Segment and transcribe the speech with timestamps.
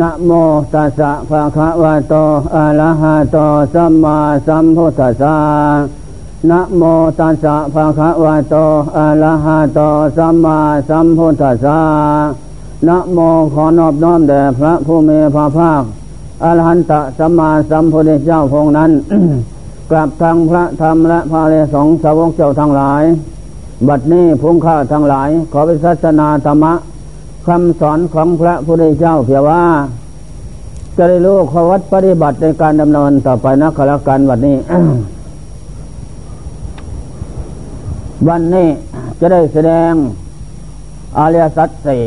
[0.00, 0.30] นะโม
[0.74, 2.14] ตัสสะภะคะวะโต
[2.54, 3.36] อะระหะโต
[3.74, 5.36] สัมมาสัมพุทธัสสะ
[6.50, 6.82] นะโม
[7.18, 8.56] ตัสสะภะคะวะโต
[8.96, 9.80] อะระหะโต
[10.16, 10.58] สัมมา
[10.88, 11.78] สัมพุทธัสสะ
[12.88, 13.18] นะโม
[13.52, 15.82] ขอนอบน้อมแด่พระผู้มีพระภาค
[16.42, 18.90] อรหันตสัมมาสัมพุทธเจ้าพงนั้น
[19.90, 23.02] กลับทางพระธรรมและพระเลสองสาวกเจ้าทั้งหลาย
[23.88, 26.74] บัดนี้พุงข้าทั้งหลาย ขอไปศาสนาธรรมะ
[27.46, 29.62] คำสอนของพระพุทธเจ้าเพียงว่า
[30.96, 34.56] จะได้รู้ขวัดปฏิบัติในการดำเนินต่อไปนะขละกันวันนี้
[38.28, 38.68] วันนี้
[39.20, 39.92] จะได้แสดง
[41.18, 41.98] อาเรียสัตสี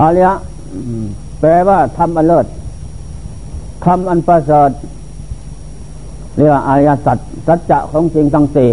[0.00, 0.28] อาเรีย
[1.40, 2.46] แปลว่าทำอันเลิศ
[3.84, 4.70] ทำอันประเสริฐ
[6.36, 8.70] เรียกว่าอริยสัจสัจจะของจริงตั้งสี่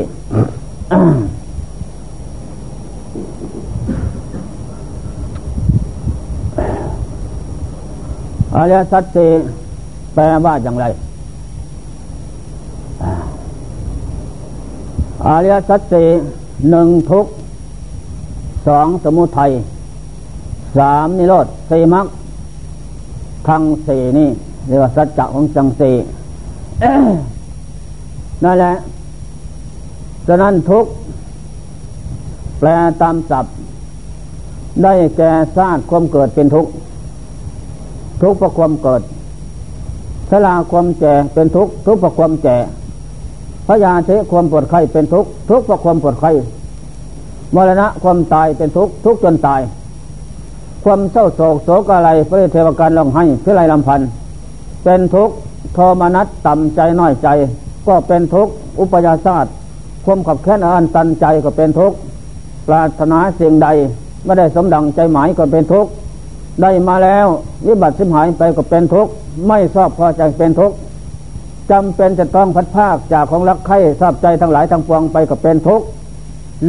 [8.62, 9.30] อริยสัจสี่
[10.14, 10.86] แปลว่าอย่างไร
[15.28, 16.08] อริยสัจสี่
[16.70, 17.26] หนึ่งทุก
[18.67, 19.52] สองสมุทัย
[20.78, 22.08] สามนิโรธสี่มรรค
[23.48, 24.30] ทั้งสี่นี่
[24.67, 25.95] เรียกว่าสัจจะของจังสี่
[28.44, 28.73] นั่นแหละ
[30.28, 30.86] ฉะนั้นทุก
[32.59, 32.70] แปล
[33.02, 33.54] ตามศัพท์
[34.84, 36.67] ได้แก่ซาดความเกิดเป็นทุก
[38.22, 39.02] ทุกประความเกิด
[40.30, 42.58] สลาความแก่เป็นทุกทุกประความแก่
[43.67, 46.31] พยาธิความปวดไข้เป็นทุกทุกประความปวดไข้
[47.55, 49.61] มรณะความตายเป็นทุกทุกจนตาย
[50.83, 54.08] ความเศร้าโศกโศกอะไรพระเทวการร้องให้พิไรลำพันธ์
[54.83, 55.36] เป็นทุกข์
[55.73, 57.27] โทมนัสต่ำใจน้อยใจ
[57.88, 59.53] ก็เป็นทุกข์อุปยาศาสตร์
[60.05, 61.97] ความขับแค้นอันตันใจก็เป็นทุกข์
[62.67, 63.67] ปรารถนาสิ่งใด
[64.25, 65.92] ไม่ได้สมดังใจหมายก็เป็นทุกข์
[66.61, 67.27] ได้มาแล้ว
[67.67, 69.11] วิบัติสิมหายไปก็เป็นทุกข์
[69.47, 70.75] ไม่ชอบพอใจเป็นทุกข์
[71.71, 75.86] จำเป็นจะต้องพัดภาคจากของรักใคร่ทราบใจทั้งหลายทั้งปวงไปก็เป็นทุกข์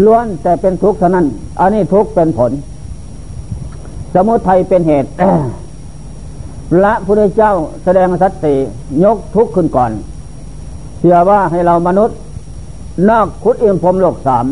[0.05, 1.27] ล้วนแต่เป็นทุกข์เท่านั้น
[1.61, 2.53] อันนี้ทุกข์เป็นผล
[4.15, 5.09] สมุทัยเป็นเหตุ
[6.71, 7.53] พระพุทธเจ้า
[7.85, 8.55] แสดงสัตติ
[9.05, 9.91] ยกทุกข์ขึ้นก่อน
[10.99, 12.17] เชื่อว่าให้เรามนุษย์
[13.09, 14.47] นอกคุดเอ็มพรมโลกสาม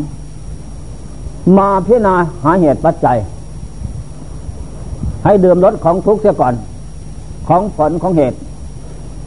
[1.57, 3.17] มาพิจารณาหาเหตุปัจจัย
[5.23, 6.53] ให้ดื่มรสของทุกข์เสียก่อน
[7.47, 8.37] ของผลของเหตุ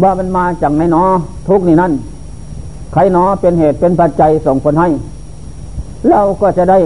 [0.02, 1.02] ว่ามันมาจากไหนนอ
[1.48, 1.92] ทุกข์นี่นั่น
[2.92, 4.88] ใครนอเป็นเหตุเป็นปัจจัยส่งผลให้
[6.08, 6.78] เราก็จะได้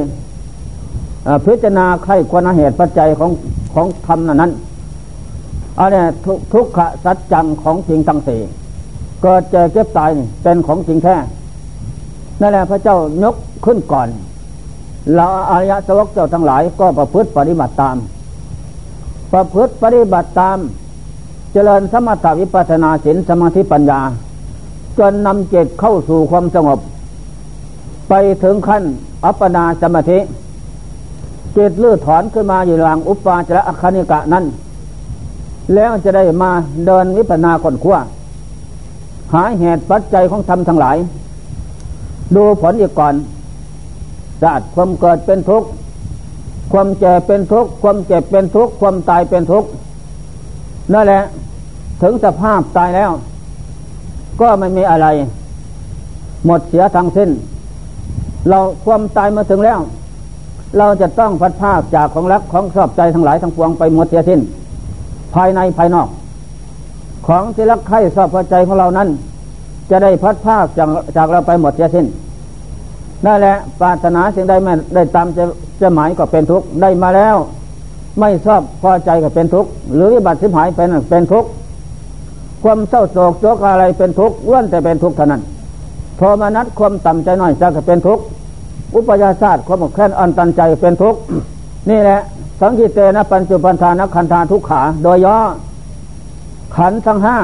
[1.45, 3.31] พิจารณาใครควรเหตุปัจจัยของ
[3.75, 4.51] ของธรรมนั้น
[5.79, 8.41] อันนี้ทุกทุกขสัจจังของจริงทั้งสี่
[9.23, 10.11] เกิดเจอเก็บตาย
[10.43, 11.17] เป็นของจริงแท้
[12.41, 14.09] นั่นแหละพระเจ้ายกขึ้นก่อน
[15.15, 17.97] เราอริยสวกเจ้าทั้งหลายก็ประพฤติปฏิบัติตาม
[19.33, 20.59] ประพฤติปฏิบัติตาม
[21.53, 24.01] เจริญสมถวิปัสนาสินสมาธิปัญญา
[24.99, 26.79] จนนำจิตเข้าสู่ความสงบ
[28.09, 28.83] ไปถึงขั้น
[29.25, 30.19] อัปปนาสมาธิ
[31.57, 34.45] จิตลื้อถอนขึ้นมาอยู่หลังอุปาจระอคณิกะนั้น
[35.75, 36.51] แล้วจะได้มา
[36.87, 37.97] เดินวิปัสนาคนขั้ว
[39.35, 40.97] หาเหตุปัจจัยของธรรมทั้งหลาย
[42.37, 43.15] ดูผลอีกก่อน
[44.43, 45.69] ศาสตร์ความเกิดเป็นทุกข์
[46.73, 49.69] ความแก่เป็นทุกข์ความเจ็บเป็นทุกข์ความตายเป็นทุกข์
[50.93, 51.23] นั่นแหละ
[52.03, 53.11] ถึงสภาพตายแล้ว
[54.41, 55.07] ก็ไม่มีอะไร
[56.47, 57.31] หมดเสียทั้งสิ้น
[58.49, 59.79] เราความตายมาถึงแล้ว
[60.79, 64.41] เราจะต้องพัดภาคจากของรักของชอบใจทั้งหลายทั้งปวงไปหมดเสียสิ้น
[65.35, 66.09] ภายในภายนอก
[67.27, 69.09] ของที่รักใคร่ชอบพอใจของเรานั้น
[69.91, 72.07] จะได้พัดภาคจากจากเราไปหมดเสียสิ้น
[73.27, 75.45] นั่นแหละปรารถนาสิ่งใดไม่ได้ตามจะ
[75.81, 77.37] จะหมายก็เป็นทุกข์ได้มาแล้ว
[78.21, 81.49] ไม่ชอบพอใจก็เป็นทุกข์หรือวิบัติสิบหายเป็นเป็นทุกข์
[82.63, 85.43] ความเศร้าโศกโศกอะไรเป็นทุกข์ล้วนแต่เป็นทุกข์เท่านั้น
[86.17, 88.23] โทมานัสความต่ำใจน้อยใจก็เป็นทุกข์
[88.95, 91.19] อุปยาศาสตร์ความแค้นอันตันใจเป็นทุกข์
[91.91, 92.21] นี่แหละ
[92.61, 95.37] สังกิเตนะปัญจุปันธานักขันธาทุกขา โดยย่อ
[96.77, 97.37] ขันทั้งห้า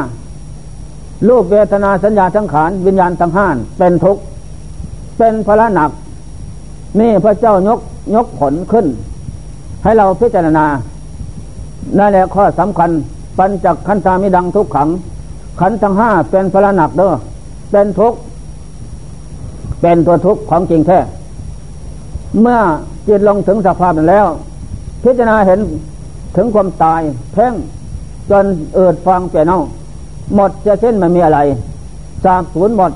[1.29, 3.47] รูปเวทนาสัญญาทั้งขานวิญญาณทั้งห้า
[3.79, 4.23] เป็นทุกข์
[5.19, 5.90] เป็นพระหนัก
[7.00, 7.81] นี่พระเจ้ายก
[8.14, 8.87] ยกผลขึ้น
[9.82, 10.66] ให้เราพิจารณา
[11.99, 12.90] นั่นแหละข้อสำคัญ
[13.38, 14.88] ปัญจขันธามิดังทุกขัง
[15.61, 17.12] ขันทั้งห้าเป็นพระหนักเด้อ
[17.70, 18.14] เป็นทุก
[19.81, 20.99] เป็นตัวทุกข์ของจริงแท้
[22.40, 22.60] เมื่อ
[23.06, 24.26] จิตลงถึงสภาพนั้นแล้ว
[25.02, 25.60] พิจารณาเห็น
[26.37, 27.00] ถึงความตาย
[27.32, 27.55] แพ่ง
[28.31, 29.58] จนเอิดฟังเปลี่ยนเอา
[30.34, 31.40] หมดจะเช่นไมันมีอะไร
[32.25, 32.93] สาบสูญหมด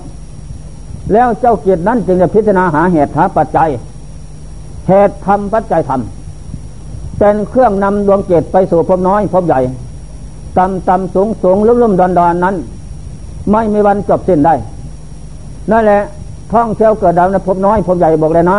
[1.12, 3.68] แล้วเจ้าเกียรตินั้นจึงจะพิจารณาหาเหตุหาปัจจัย
[4.88, 9.60] เหตุทำปัจจัยทำเป็นเครื่องนำดวงเจตไปสู่พบน้อยพบใหญ่
[10.56, 12.56] ต่ำต่ำสูงสูงลุ่มลุ่มดอนดอนนั้น
[13.52, 14.54] ไม่มีวันจบสิ้นได้
[15.70, 16.02] นั่นแหละ
[16.52, 18.56] ท่องเที่ยวเกิดดาวในพบน้อยพบใหญ่บอกเลยน้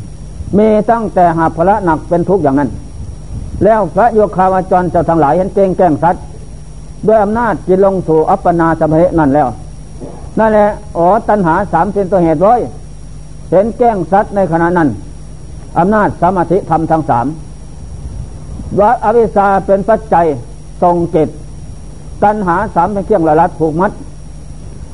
[0.00, 2.70] ำมีตั้งแต่หาภระหนักเป็นทุกข์อย่างนั้น
[3.64, 6.22] แล้วพระโยคาวาจรเจ้าทั้งหลายเห็นเก่งแก้งสัตว์
[7.06, 9.48] ด้วยอำนาจจิตลงสู่อัปปนาสมเหนั่นแล้ว
[10.38, 12.60] นั่นแหละอ๋อตัณหาสามเป็นตัวเหตุร้อย
[13.50, 14.88] เห็นแก้งสัตว์ในขณะนั้น
[15.78, 17.26] อำนาจสมาธิธรรมทั้งสาม
[18.78, 20.26] ว่าอวิชาเป็นปัจจัย
[20.82, 21.28] ทรงจิต
[22.24, 23.92] ตัณหาสามเป็นเครื่องละลัดผูกมัด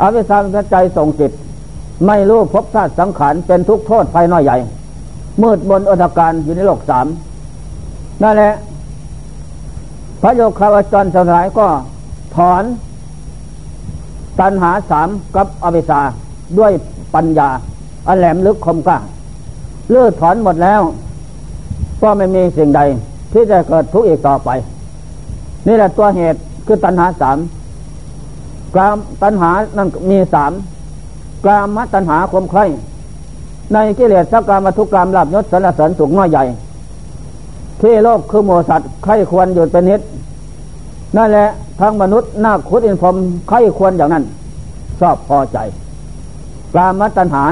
[0.02, 1.32] อวิชาเป็นปัจจัยทรงจิต
[2.06, 4.56] ไม่รู้พบธาตุสังขารเป็นทุกโทษภายน้อยใหญ่
[5.42, 7.06] มืดบนอดการอยู่ในโลกสาม
[8.22, 8.52] นั่นแหละ
[10.22, 11.66] พระโยคาวจรสลายก็
[12.36, 12.62] ถอน
[14.40, 16.00] ตัณหาสามกับอวิชชา
[16.58, 16.72] ด้วย
[17.14, 17.48] ปัญญา
[18.08, 18.98] อันแหลมลึกคมกล้า
[19.90, 20.80] เลื่อถอนหมดแล้ว
[22.02, 22.80] ก็ไม่มีสิ่งใด
[23.32, 24.50] ที่จะเกิดทุกข์อีกต่อไป
[25.66, 27.38] นี่แหละตัวเหตุคือตัณหาสาม
[28.76, 30.52] กามตัณหานั้นมีสาม
[31.46, 32.60] กามตัณหาคมใคร
[33.72, 36.44] ในกิเลสสักกามทุกกรรมลาบยศสรรเสริญสุขน้อยใหญ่
[37.80, 40.00] ที่โลกคือโมสัตว์ใครควรหยุดเป็นนิด
[41.16, 41.48] นั่นแหละ
[41.80, 43.16] ทั้งมนุษย์นาคุดอินพรม
[43.48, 44.24] ใครควรอย่างนั้น
[45.00, 45.58] ชอบพอใจ
[46.74, 47.44] กามตัณหา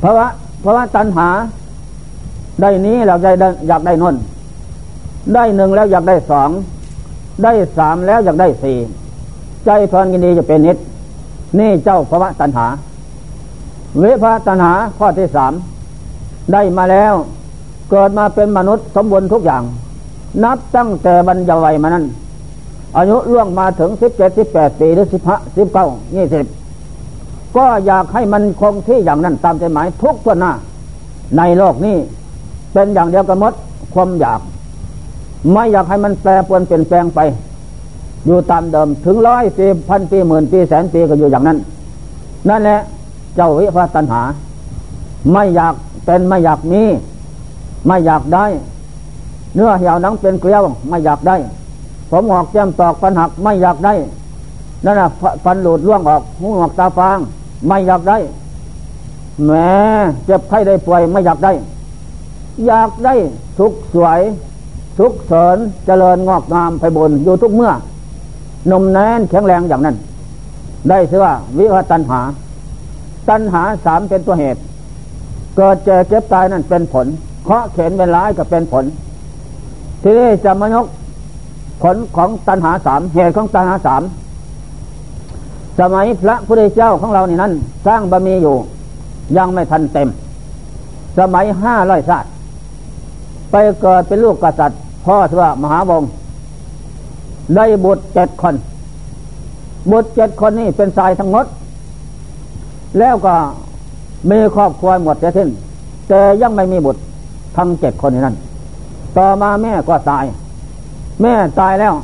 [0.00, 0.26] เพราะว่า
[0.60, 1.28] เพราะว่าตัณหา
[2.60, 3.34] ได้นี้เราอยาก
[3.68, 4.14] อยากได้นน
[5.34, 6.50] ได้หนึ่งแล้วอยากได้สอง
[7.42, 8.76] ได้สามแล้วอยากได้สี่
[9.64, 10.76] ใจเพลินกินดีจะเป็นนิด
[11.58, 12.66] นี่เจ้าภาวะตัณหา
[13.98, 15.52] เวภาตัณหาข้อที่สาม
[16.52, 17.14] ได้มาแล้ว
[17.90, 19.62] เกิดมาเป็นมนุษย์สมบูรณ์ทุกอย่าง
[20.44, 22.04] นับตั้งแต่บรรยาวัยมานั้น
[22.96, 25.86] อายุล่วงมาถึงสิบเจ็ดสิบแปดปีหรือสิบห้าสิบเก้า
[26.16, 26.44] ยี่สิบ
[27.56, 30.52] ก็อยากให้มันคงที่อย่างนั้นตามใจหมายทุกตัวหน้า
[31.36, 31.96] ในโลกนี้
[32.72, 33.52] เป็นอย่างเดียวกันหมด
[33.94, 34.40] ความอยาก
[35.52, 37.20] ไม่อยากให้มันแปรปรวนเปลี่ยนแปลงไป
[38.26, 41.58] อยู่ตามเดิมถึงร้อยปีพันปีหมื่นปีแสนปีก็อยู่อย่างนั้น
[42.48, 42.78] นั่นแหละ
[43.36, 44.22] เจ้าวิภาตัญหา
[45.32, 45.74] ไม่อยาก
[46.04, 46.82] เป็นไม่อยากมี
[47.86, 48.44] ไม่อยากได้
[49.56, 51.36] เนื้อเหี่ยวหนังเป็นเกลียวไม่อยากได้
[52.10, 53.94] ผมหอกแก้มตอกฟันหักไม่อยากได้
[54.84, 55.08] นั่นแหะ
[55.44, 57.18] ฟันหลุดล่วงออกหูหอกตาฟาง
[57.68, 58.18] ไม่อยากได้
[59.44, 59.50] แหม
[60.26, 61.52] เจ็บไข้ได้ป่วยไม่อยากได้
[62.66, 63.14] อยากได้
[63.58, 64.20] สุขสวย
[64.98, 67.72] สุขเสริญเจริญงอกงามไปบนอยู่ทุกเมื่อ
[68.70, 69.96] นมแน่นแข็งแรงอย่างนั้น
[70.88, 72.20] ได้ชื่อว่าวิวัตันหา
[73.28, 74.60] ตันหาสามเป็นตัวเหตุ
[75.56, 77.06] เกิดเจ็บเจ็บตายนั่นเป็นผล
[77.44, 78.84] เคาะเข็นเป็นร้ายก็เป็นผล
[80.08, 80.86] ทีนี้จะมายก
[81.82, 84.02] ผลของตันหาสามเหตุของตันหาสาม
[85.80, 87.52] สมัยพระพุทธเจ้าของเรานี่นั้น
[87.86, 88.54] สร้างบารมีอยู่
[89.36, 90.08] ยังไม่ทันเต็ม
[91.18, 92.30] สมัยห้าร้อยศาสตร์
[93.50, 96.08] ไปเกิดเป็นลูกกษัตริย์ พ่อชื่อว่ามหาวงศ์
[97.56, 98.54] ได้บุตรเจ็ดคน
[99.90, 101.46] บุตรเจ็ดคนนี่เป็นชายทั้งหมด
[102.98, 103.34] แล้วก็
[104.30, 105.48] มีครอบครัวหมดจะสิ้น
[106.08, 107.00] แต่ยังไม่มีบุตร
[107.56, 108.36] ทั้งเจ็ดคนนั้น
[109.18, 110.24] ต่อมาแม่ก็ตาย
[111.22, 111.94] แม่ตายแล้ว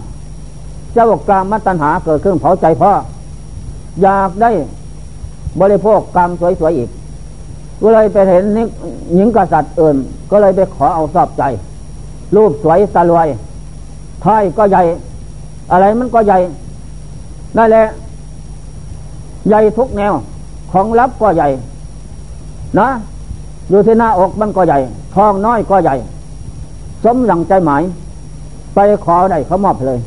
[0.94, 2.92] เจ้ากรรมมัตัญหาเกิดขึ้นเผาใจพ่อ
[4.02, 4.50] อยากได้
[5.60, 6.30] บริโภคกรรม
[6.60, 6.88] สวยๆอีก
[7.80, 8.44] ก็เลยไปเห็น
[9.14, 9.96] หญิงกษัตริย์อื่น
[10.30, 11.42] ก็เลยไปขอเอาสอบใจ
[12.34, 13.28] รูปสวยสลวย
[14.24, 14.82] ท้ายก็ใหญ่
[15.72, 16.38] อะไรมันก็ใหญ่
[17.56, 17.84] นั่นแหละ
[19.48, 20.12] ใหญ่ทุกแนว
[20.72, 21.48] ของลับก็ใหญ่
[22.78, 22.88] นะ
[23.70, 24.78] อยู่ที่หน้าอกมันก็ใหญ่
[25.14, 25.94] ท้องน้อยก็ใหญ่
[27.04, 27.82] สมหลังใจหมาย
[28.74, 29.98] ไปขอได้เขามอบเลย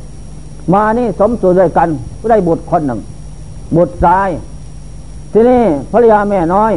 [0.74, 1.90] มานี่สมสู่ด้วยกัน
[2.30, 3.00] ได้บุตรคนหนึ่ง
[3.76, 4.30] บุตรชาย
[5.34, 5.62] ที่นี่
[5.92, 6.74] ภรรยาแม่น้อย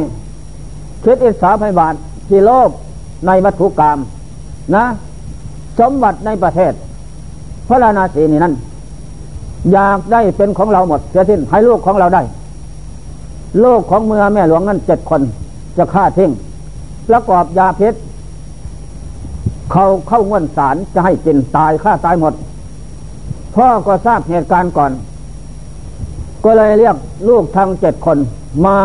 [1.03, 1.93] คิดอิสาพยบาท
[2.27, 2.69] ที่โลภ
[3.25, 3.97] ในวัตถุกรรม
[4.75, 4.85] นะ
[5.79, 6.73] สมบัติในประเทศ
[7.67, 8.53] พระราณาสีนี่นั่น
[9.73, 12.21] อยากได้เป็นของเราหมดเสียสิ้นให้ลูกของเราได้
[13.63, 15.21] ลูกของเมือแม่หลวงนั่นเจ็ดคน
[15.77, 16.31] จะฆ่าทิ้ง
[17.09, 17.93] ประกอบยาพิษ
[19.71, 22.33] เขาเข้าง่วนสารจะให้กินตายฆ่าตายหมด
[23.55, 24.91] พ่อก็ทราบเหตุการณ์ก่อน
[26.43, 26.95] ก็เลยเรียก
[27.29, 28.17] ลูกทั้งเจ็ดคน
[28.65, 28.75] มา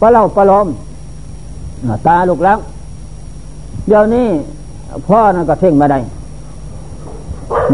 [0.00, 0.66] ประเล่าประลอม
[2.06, 2.58] ตาลูกแล้ว
[3.88, 4.26] เดี๋ยวนี้
[5.08, 5.98] พ่อนั่นก็เท่งมาได้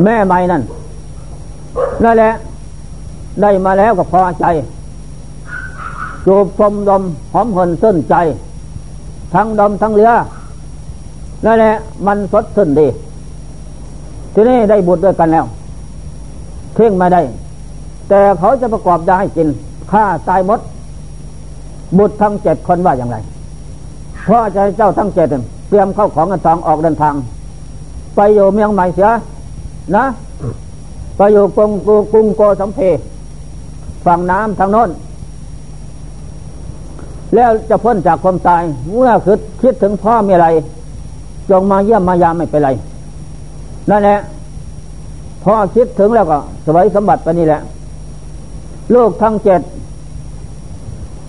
[0.04, 0.62] แม่ไม่นั่น
[2.04, 2.30] นั่นแหละ
[3.42, 4.46] ได้มาแล้วก็พอใจ
[6.26, 8.14] จูบชมดมหอมหนส้นใจ
[9.34, 10.12] ทั้งดมทั้งเรือ
[11.44, 11.74] นั่นแหละ
[12.06, 12.86] มันสดชื่นดี
[14.34, 15.44] ทีนี้ได้บุตรด้วยกันแล้ว
[16.74, 17.22] เท่งมาได้
[18.08, 19.48] แต่เขาจะประกอบยาให้กิน
[19.90, 20.60] ฆ่าตายหมด
[21.98, 23.16] บุตรทั้งเจ็ดคนว่าอย่างไร
[24.26, 25.28] พ่อจะให้เจ้าทั้งเจ็ด
[25.68, 27.14] เตรียมเข้าของเงินทองออกเดินทาง
[28.16, 29.10] ไปอยู่เมืองใหม่เสีย
[29.96, 30.04] นะ
[31.16, 31.70] ไปอยู่กรุง
[32.12, 32.80] กรุงโกสัมเพ
[34.06, 34.90] ฝั่งน้ำทางโน้น
[37.34, 40.48] แล้วจะพ้นจากความตายเมื่อคิดคิดถึงพ่อมีอะไร
[41.50, 42.70] จงมาเยี่ยมมายามไม่เป็นไร
[43.90, 44.18] นั่นแหละ
[45.44, 47.60] พอคิดถึงแล้วก็สวยสมบัติไปนี่แหละ
[48.94, 49.60] ลูกทั้งเจ็ด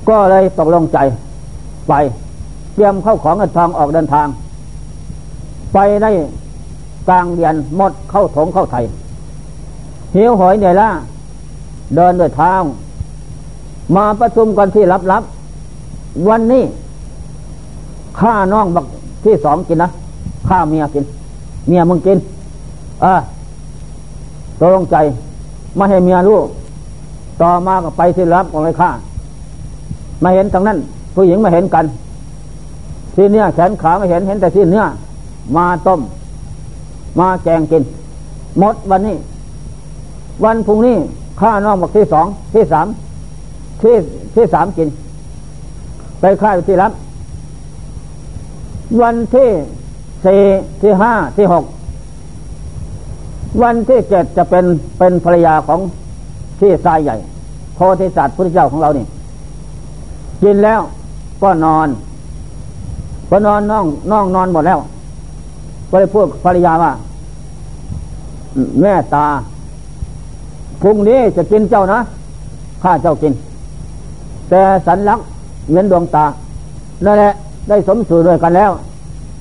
[0.10, 0.98] ก็เลยตกลงใจ
[1.88, 1.94] ไป
[2.74, 4.28] เตรียมเข้าของเงินทองออกเดินทาง
[5.74, 6.12] ไปได้
[7.10, 8.84] กลางเดือนหมดเข้าถงเข้าไทย
[10.16, 10.90] หิวหอยเหนื่อยล้า
[11.96, 12.54] เดินด้วยเท้า
[13.96, 16.64] มาประชุมกันที่ลับๆวันนี้
[18.20, 18.86] ข้าน้องบัก
[19.26, 19.90] ที่สองกินนะ
[20.48, 21.06] ข้าเมียกิน
[21.68, 22.18] เมียมึงกิน
[23.02, 23.20] เออ
[24.60, 24.96] ตกลงใจ
[25.76, 26.40] ไม่ให้เมียรู้
[27.42, 28.90] ต่อมาก็ไปที่รับของไอ้ข้า
[30.24, 30.78] มาเห็นทางนั้น
[31.16, 31.86] ผู้หญิงมาเห็นกัน
[33.16, 34.84] ที่เนื้อแขนขาไม่เห็นเห็นแต่ที่เนื้อ
[35.56, 36.02] มาต้ม
[37.20, 37.84] มาแกงกิน
[38.60, 39.16] หมดวันนี้
[40.44, 40.96] วันพรุ่งนี้
[41.40, 42.88] ข้าน้องบอกที่สองที่สาม
[43.82, 43.96] ที่
[44.36, 44.88] ที่สามกิน
[46.20, 46.92] ไปค่ายที่รับ
[49.02, 49.50] วันที่
[50.26, 50.42] สี่
[50.82, 51.64] ที่ห้าที่หก
[53.62, 54.66] วันที่เจ็ดจะเป็น
[54.98, 55.80] เป็นภรรยาของ
[56.60, 57.16] ที่ทรายใหญ่
[57.76, 59.06] โพธิสัตว์พระเจ้าของเรานี่
[60.44, 60.82] กินแล้ว
[61.42, 61.88] ก็นอน
[63.30, 64.80] พอนอนน้องน้องนอนหมดแล้ว
[65.90, 66.92] ก็เลยพูดภรรยาว่า
[68.82, 69.26] แม่ตา
[70.82, 72.00] พรุ่งนี้จะกินเจ้านะ
[72.84, 73.34] ข้าเจ้ากิน
[74.50, 75.20] แต่สันลัก
[75.70, 76.26] เหมือนดวงตา
[77.06, 77.32] นั่นแหละ
[77.70, 78.72] ได้สมสู่ด้วยกันแล้ว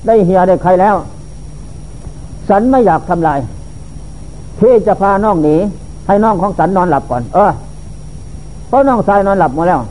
[0.07, 0.95] ได้เฮียได้ใครแล้ว
[2.49, 3.39] สันไม่อยากทำลาย
[4.59, 5.55] พี่จะพาน้องหนี
[6.07, 7.51] ให้น้องของสันนอนหลับก่อน เออ
[8.67, 9.81] เพราะน้องชายนอนหลับมาแล้ว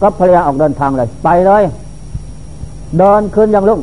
[0.00, 1.62] ก็ภรรยาออกเดินทางเลย ไปเลย
[2.98, 3.80] เดินคืนยังลุ่ง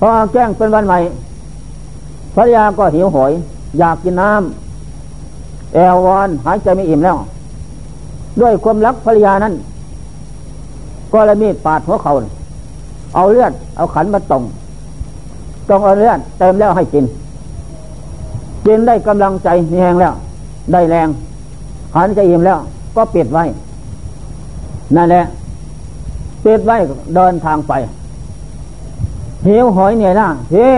[0.00, 0.98] พอแจ้งเป็นวันใหม่
[2.34, 3.32] ภรรยาก็หิวโหย
[3.78, 7.16] อยากกินน้ำแอลวอนหายใจไม่อิ่มแล้ว
[8.40, 9.54] ด้วยความรักภรรยานั้น
[11.12, 12.12] ก็เลยมีปาดหัวเขา
[13.14, 14.42] เอาเลือด เอาขันมาตรง
[15.68, 17.04] ตรงเอาเลือดเต็มแล้วให้กิน
[18.66, 20.14] กินได้กำลังใจมีแหงแล้ว
[20.72, 21.08] ได้แรง
[21.96, 22.58] หันใจอิ่มแล้ว
[22.96, 23.44] ก็ปิดไว้
[24.96, 25.22] นั่นแหละ
[26.44, 26.76] ปิดไว้
[27.14, 27.72] เดินทางไป
[29.46, 30.72] หิวหอยเหนื่อยนะพี่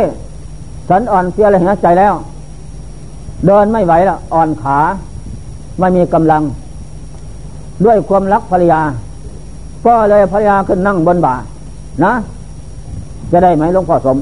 [0.88, 2.14] ฉันอ่อนเสียเลยหัวใจแล้ว
[3.46, 4.78] เดินไม่ไหวแล้วอ่อนขา
[5.78, 6.42] ไม่มีกำลัง
[7.84, 8.80] ด้วยความรักภรรยา
[9.86, 11.34] ก็เลยภรรยาขึ้นนั่งบนบ่า
[12.04, 12.12] นะ
[13.32, 14.16] จะได้ไหมหลวงพ่อสม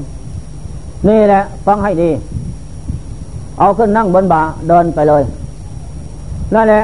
[1.07, 2.09] นี่แหละ ฟังให้ดี
[3.59, 5.23] เอาขึ้นนั่งบนบ่าเดินไปเลย
[6.53, 6.81] นั่นแหละ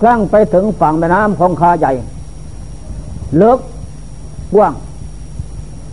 [0.00, 1.92] ครั้งไปถึงฝั่งแม่น้ำคงคาใหญ่
[3.42, 3.58] ลึก
[4.54, 4.72] กว้าง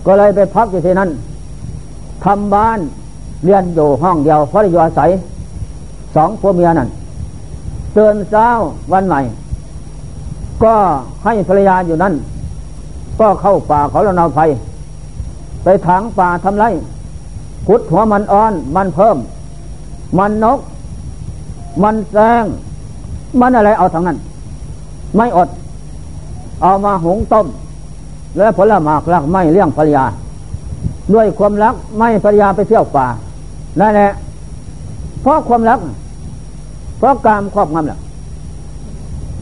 [0.05, 1.09] ก็เลยไปพักอยู่ที่นั่น
[2.23, 2.79] ทำบ้าน
[3.45, 5.09] เรียนอยู่ห้องเดียวเพราะอยู่อาศัย
[6.15, 6.89] สองผัวเมียนั่น
[7.93, 8.47] เตือนเช้า
[8.91, 9.19] วันใหม่
[10.63, 10.73] ก็
[11.25, 12.13] ให้ภรรยาอยู่นั่น
[13.19, 14.49] ก็เข้าป่าเขาละนาภัย
[15.63, 16.65] ไปถางป่าทำไร
[17.67, 19.17] ขุดหัวมันอ่อน มันเพิ่ม
[20.17, 20.59] มันนก
[21.83, 22.43] มันแซง
[23.41, 24.17] มันอะไรเอาทั้งนั้น
[25.15, 25.49] ไม่อด
[26.61, 27.47] เอามาหุงต้ม
[28.37, 30.05] และผลหมากรักไม่เลี้ยงภรรยา
[31.13, 33.05] ด้วยความรักไม่ภรรยาไปเที่ยวป่า
[33.79, 34.11] นั่นแหละ
[35.21, 35.79] เพราะความรัก
[36.97, 37.99] เพราะกามครอบงำแหละ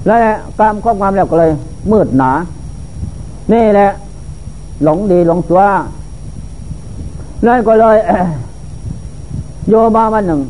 [0.08, 0.16] และ
[0.60, 1.52] กามครอบงำแล้วก็เลย
[1.92, 2.32] มืดหนา
[3.54, 3.90] นี่แหละ
[4.84, 5.62] หลงดีหลงตัว
[7.46, 7.98] นั่นก็เลย
[9.70, 10.42] โยมาวันหนึ่ง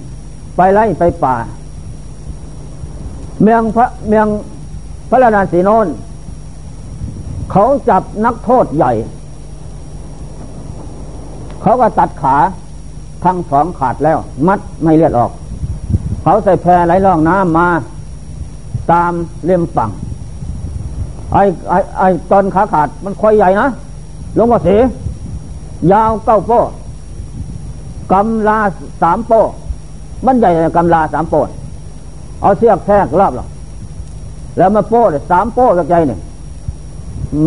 [0.56, 1.36] ไปไล่ไปป่า
[3.42, 4.28] เมืองพระเมือง
[5.10, 5.88] พระราชสีโนน
[7.52, 8.92] เขาจับนักโทษใหญ่
[11.62, 12.38] เขาก็ตัดขา
[13.24, 15.32] ทั้งสองขาดแล้ว มัดไม่เลือดออก
[16.24, 17.68] เขาใส่แพรไหลล่องน้ำมา
[18.92, 19.12] ตาม
[19.46, 19.90] เล่มฝั่ง
[21.36, 23.68] ไอ้ไอ้ไอ้ตอนขาขาดมันคอยใหญ่นะ
[24.38, 24.76] ลงมาสี
[25.92, 26.60] ยาวเก้าโป้
[28.12, 28.60] กำลา
[29.02, 29.42] สามโป้
[30.26, 31.40] มันใหญ่กำลาสามโป้
[32.42, 33.46] เอาเสียกแทกรอบหรอ
[34.58, 36.20] แล้วมาโป้เลยสามโป้กับใจเนี่ย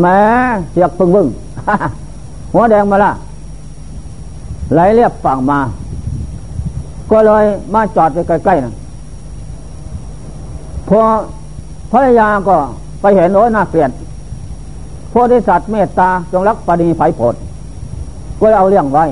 [0.00, 0.20] แม้
[0.70, 1.26] เสียกพึ่งพึ่ง
[2.52, 3.12] หัวแดงมาละ
[4.72, 5.58] ไหลเรียบฝั่งมา
[7.10, 8.72] ก็เลยมาจอดไปใกล้ๆนะ
[10.88, 11.00] พอ
[11.92, 12.56] ภรรยาก็
[13.00, 13.90] ไปเห็นโอ้ยน่าเกลียด
[15.12, 17.34] พอได้สัตว์เมตตาจงรักปณีไผ่ผด
[18.40, 19.04] ก็เอาเลี้ยงไว้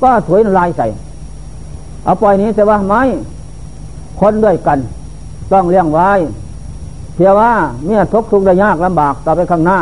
[0.00, 0.86] ก็ถวยลายใส่
[2.04, 3.02] เอาปล่อยนี้แต่ว่าไม่
[4.20, 4.78] คนด้วยกัน
[5.52, 6.10] ต้องเลี้ยงไว้
[7.14, 7.52] เพียงว่า
[7.84, 9.78] เมื่อทุกทุกได้ยากลำบากต่อไปข้างหน้า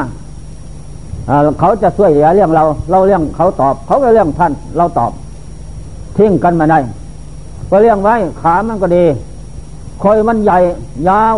[1.60, 5.12] เขาจะช่วยเหลือเรื่องเรา เราเรื่องเขาตอบ เขาก็เรื่องท่านเราตอบ
[6.16, 6.78] ทิ้งกันมาได้
[7.70, 9.04] ก็เลี้ยงไว้ขามันก็ดี
[10.02, 10.58] คอยมันใหญ่
[11.08, 11.36] ยาว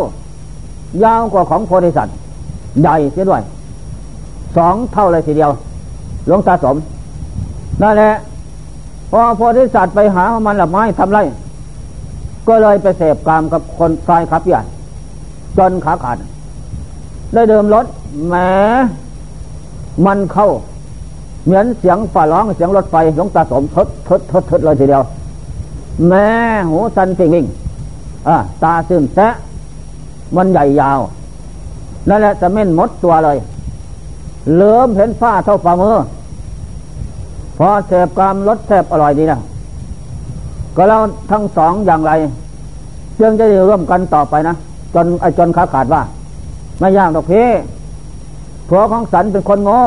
[1.03, 2.17] ยาวกว่าของโพธิสัตว์
[2.81, 3.43] ใหญ่เสียด้วย
[4.57, 5.51] สองเท่าเลยทีเดียว
[6.27, 6.77] หลวงตาสม
[7.83, 8.13] นั่นแหละ
[9.11, 11.19] พอโพธิสัตว์ไปหามันหลับไม้ทำไร
[12.49, 14.67] ก็เลยไปเสพกามกับคนชายขับยาน
[15.59, 16.17] จนขาขาด
[17.35, 17.87] ได้เดิมรถ
[18.29, 18.35] แหม
[20.07, 20.49] มันเข้า
[21.45, 25.03] เหมือนเสียงฝ่าร้องเสียงรถไฟหลวงตาสมทดทดทดทดเลยทีเดียว
[26.09, 26.29] แม่
[26.69, 27.47] หูสันสิงวิ่ง
[28.29, 29.29] อ่าตาซึมแซะ
[30.37, 31.01] มันใหญ่ยาว
[32.09, 33.39] นั่นแหละจะเม่นมดตัวเลย
[34.55, 35.97] เหลือมเห็นฟ้าเท่าฝ่ามือ
[37.59, 39.39] พอเสพกามรสแสบอร่อยดีนะ
[40.77, 40.97] ก็เรา
[41.31, 42.13] ทั้งสองอย่างไร
[43.21, 44.55] จึงจะได้ร่วมกันต่อไปนะ
[44.95, 46.03] จนไอจนขาขาดว่า
[46.79, 47.47] ไม่ยากดอกพี่
[48.69, 49.79] ผัวของสันเป็นคนโง่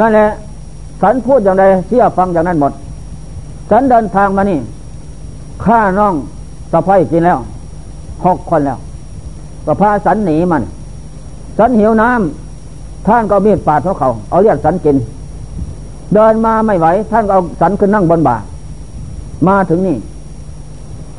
[0.00, 0.26] นั่นแหละ
[1.02, 2.72] สันพูดอย่างไรเชื่อฟังอย่างนั้นหมด
[3.70, 4.58] สันเดินทางมานี่
[5.64, 6.14] ฆ่าน้อง
[6.72, 7.38] สะพ้ายกินแล้ว
[8.24, 8.78] หกคนแล้ว
[9.66, 10.62] ก็พาสันหนีมัน
[11.58, 14.96] สันหิวน้ำท่านก็มีดปาดเขาเขาเอาเลียดสันกิน
[16.14, 18.36] เดินมาไม่ไหว ท่านก็เอาสันขึ้นนั่งบนบ่า
[19.48, 19.96] มาถึงนี่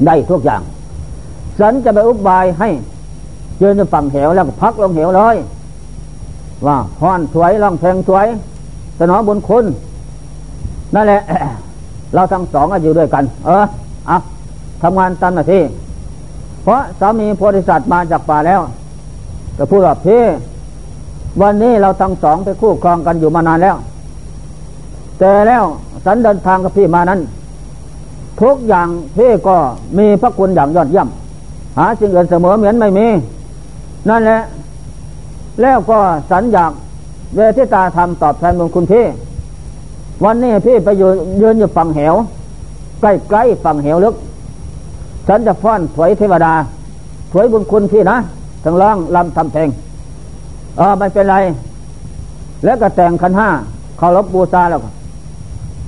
[0.05, 0.61] ได้ทุกอย่าง
[1.59, 2.69] สันจะไปอุบายให้
[3.61, 5.35] ยืนจะฝั่งเหวแล้วก็พักลงเหวเลย
[6.65, 8.27] ว่าพรสวยร้องเพลงสวย
[8.99, 9.65] สนองบุญคุณ
[10.95, 11.21] นั่นแหละ
[12.13, 13.65] เราทั้งสองอยู่ด้วยกัน เออ
[14.07, 14.17] เอา
[14.81, 15.61] ทำงานตามหน้าที่
[16.65, 18.61] เพราะสามีโพธิสัตว์มาจากป่าแล้ว
[19.57, 20.21] จะพูดว่าพี่
[21.41, 23.75] วันนี้เราทั้งสองไปคู่ครองกันอยู่มานานแล้ว
[25.19, 25.63] แต่แล้ว
[26.05, 27.19] สันเดินทางกับพี่มานั้น
[28.41, 29.55] ทุกอย่างพี่ก็
[29.97, 31.07] มีพระคุณอย่างยอดเยี่ยม
[31.77, 33.07] หาสิ่งอื่นเสมอเหมือนไม่มี
[34.09, 34.41] นั่นแหละ
[35.61, 35.97] แล้วก็
[36.29, 36.71] สันอยาก
[37.35, 39.05] เวทิตาธรรมตอบแทนบุญคุณพี่
[40.23, 42.15] วันนี้พี่ไปยืนยืนอยู่ฝั่งเหว
[43.01, 44.15] ใกล้ๆฝั่งเหวลึก
[45.27, 46.53] ฉันจะฟ้อนถวยเทวดา
[47.31, 48.17] ถวยบุญคุณพี่นะ
[48.63, 49.69] ทั้งร้องลำทำเพลง
[50.77, 51.35] เออไม่เป็นไร
[52.63, 53.49] แล้วก็แต่งคันห้า
[53.97, 54.89] เคารพบูชาแล้วก็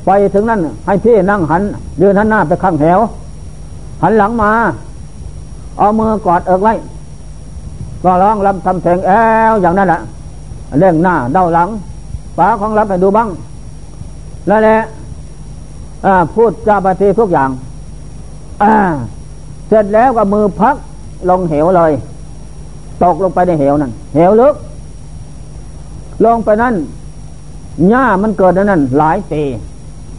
[0.05, 1.61] ไปถึงนั่นให้พี่นั่งหัน
[2.01, 2.99] ยืนหันหน้าไปข้างแถว
[4.03, 4.51] หันหลังมา
[5.77, 6.73] เอามือกอดเอิกไว้
[8.03, 9.11] ก็ร้องลำทำเพลงแอ
[9.51, 9.99] วอย่างนั้นแหละ
[10.79, 11.69] เร่งหน้าเด้าหลัง
[12.37, 13.29] ฝาของรับให้ดูบ้าง
[14.47, 14.77] แล้วแหละ
[16.33, 17.49] พูดจาปฏิทุกอย่าง
[18.61, 18.63] อ
[19.67, 20.75] เสร็จแล้วก็มือพัก
[21.29, 21.91] ลงเหวเลย
[23.03, 24.55] ตกลงไปในเหวนั่นเหวลึก
[26.25, 26.75] ลงไปนั่น
[27.89, 29.41] หญ้ามันเกิดนั่นหลายปี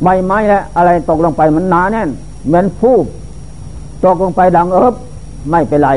[0.03, 2.09] ใบไม้และอะไรตกลงไปมันหนาแน่น
[2.47, 3.05] เหมือนฟูก
[4.05, 4.95] ตกลงไปดังเอิบ
[5.51, 5.91] ไม่เป็นไร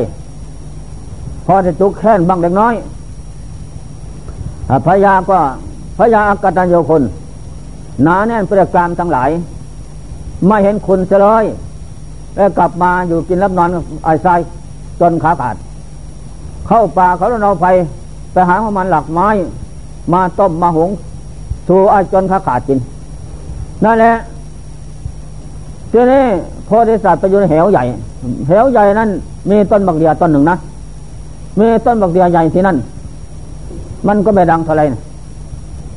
[1.45, 2.73] พอจะจุกแค่นบ้างเล็กน้อย
[4.85, 5.39] พญาก็
[5.97, 7.03] พญาอากตัญโยคน
[8.03, 9.29] หนาแน่นประการทั้งหลาย
[10.47, 11.45] ไม่เห็นคุณเลย
[12.35, 13.69] แล้วกลับมาอยู่กินรับนอน
[14.05, 14.39] ไอ้ทราย
[14.99, 15.55] จนขาขาด
[16.67, 17.67] เข้าป่าเขาเราไป
[18.33, 19.27] ไปหาของมันหลักไม้
[20.13, 20.89] มาต้มมาหุง
[21.67, 22.79] สู่ไอ้จนขาขาดกิน
[23.83, 24.13] นั่นแหละ
[25.91, 26.23] ทีนี้
[26.65, 27.83] โพธิสัตว์ไปอยู่ในเหวใหญ่
[28.47, 29.09] เหวใหญ่นั้น
[29.49, 30.55] มีต้นบักเดียต้นหนึ่งนะ
[31.59, 32.77] มีต้นบักเดียใหญ่ที่นั่น
[34.07, 34.99] มันก็ไม่ดังเท่าไรนะ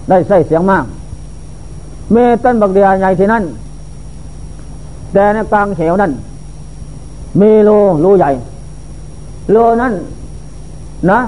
[0.08, 0.84] ได้ใส่เสียงมาก
[2.14, 3.42] มีต้นบักเดียใหญ่ที่นั่น
[5.14, 6.12] แต่ในกลางเหวนั้น
[7.40, 8.30] มีรูรูใหญ่
[9.54, 9.92] รูนั้น
[11.10, 11.20] นะ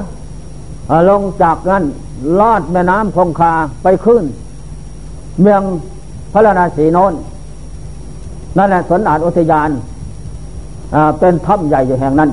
[1.09, 1.85] ลงจากนั้น
[2.41, 4.25] ลอดแม่น้ำคงคาไปขึ้น
[5.43, 5.63] เมือง
[6.33, 7.13] พระนาศีโนน
[8.59, 9.71] นั่นแหละสวนอาดอุทยาน
[11.19, 12.31] เป็นถ้ำใหญ่อยู่แห่งนั้น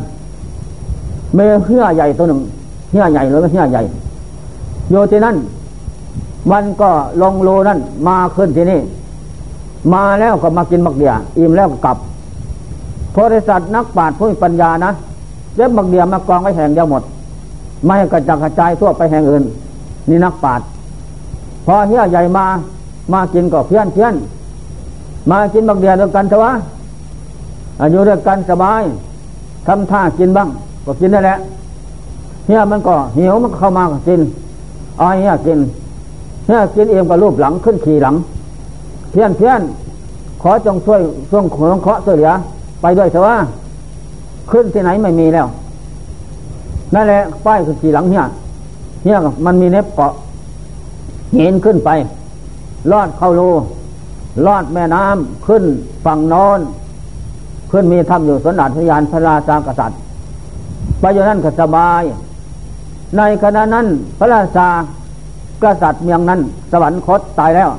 [1.38, 2.42] มีเหี้ยใหญ่ตัวหนึ่ง
[2.92, 3.82] เหี้ยใหญ่หรือไม่เหี้ยใหญ่
[4.92, 5.36] อยู่ที่นั่น
[6.52, 6.90] มันก็
[7.22, 8.80] ลงโลนั่นมาขึ้นที่นี่
[9.94, 11.98] มาแล้วก็มากินมักเดียอิ่มแล้วก็กลับ
[13.12, 14.92] โพธิสัตว์นักปราชญ์ผู้มีปัญญานะ
[15.56, 17.04] เย็บมักเดียมากองไว้แห่งเดียวหมด
[17.86, 19.44] ไม่ให้กระจัดกระจายทั่วไปแห่งอื่น
[20.10, 20.66] นี่นักปราชญ์
[21.66, 22.46] พอเหี้ยใหญ่มา
[23.14, 24.14] มากินก็เพี้ยนเพี้ยน
[25.30, 26.52] มากินบักเดียด้วยกันเถอะวะ
[27.92, 28.84] อยู่ด้วยกันสบาย
[29.68, 30.48] ทำท่ากินบ้าง
[30.86, 31.38] ก็กินได้แหละ
[32.48, 34.22] เฮียมันก็หิวมันเข้ามาก็กิน
[35.02, 35.60] อ้อยเฮียกิน
[36.46, 38.16] เฮียกินเองก็รูปหลังขึ้นขี่หลัง
[39.14, 39.62] เพี้ยนเพี้ยน
[40.42, 42.32] ขอจงช่วยช่วงของเคาะเสีย
[42.82, 43.36] ไปด้วยเถอะวะ
[44.52, 45.48] ขึ้นที่ไหนไม่มีแล้ว
[46.94, 48.24] นั่นแหละป้ายคือขีหลังเฮีย
[49.04, 50.14] เฮียมันมีเน็บเกาะ
[51.36, 51.90] เห็นขึ้นไป
[52.92, 53.50] ลอดเข้ารู
[54.46, 55.64] ลอดแม่น้ำขึ้น
[56.06, 56.60] ฝั่งน้น
[57.72, 59.98] ขึ้นมีถ้ำอยู่สนอาทยานพระราชากษัตริย์
[61.00, 62.04] ไปอยู่นั่นก็สบาย
[63.18, 63.88] ในขณะนั้น
[64.20, 64.68] พระราชา
[65.64, 66.40] กษัตริย์เมืองนั้น
[66.72, 67.70] สวรรคตตายแล้ว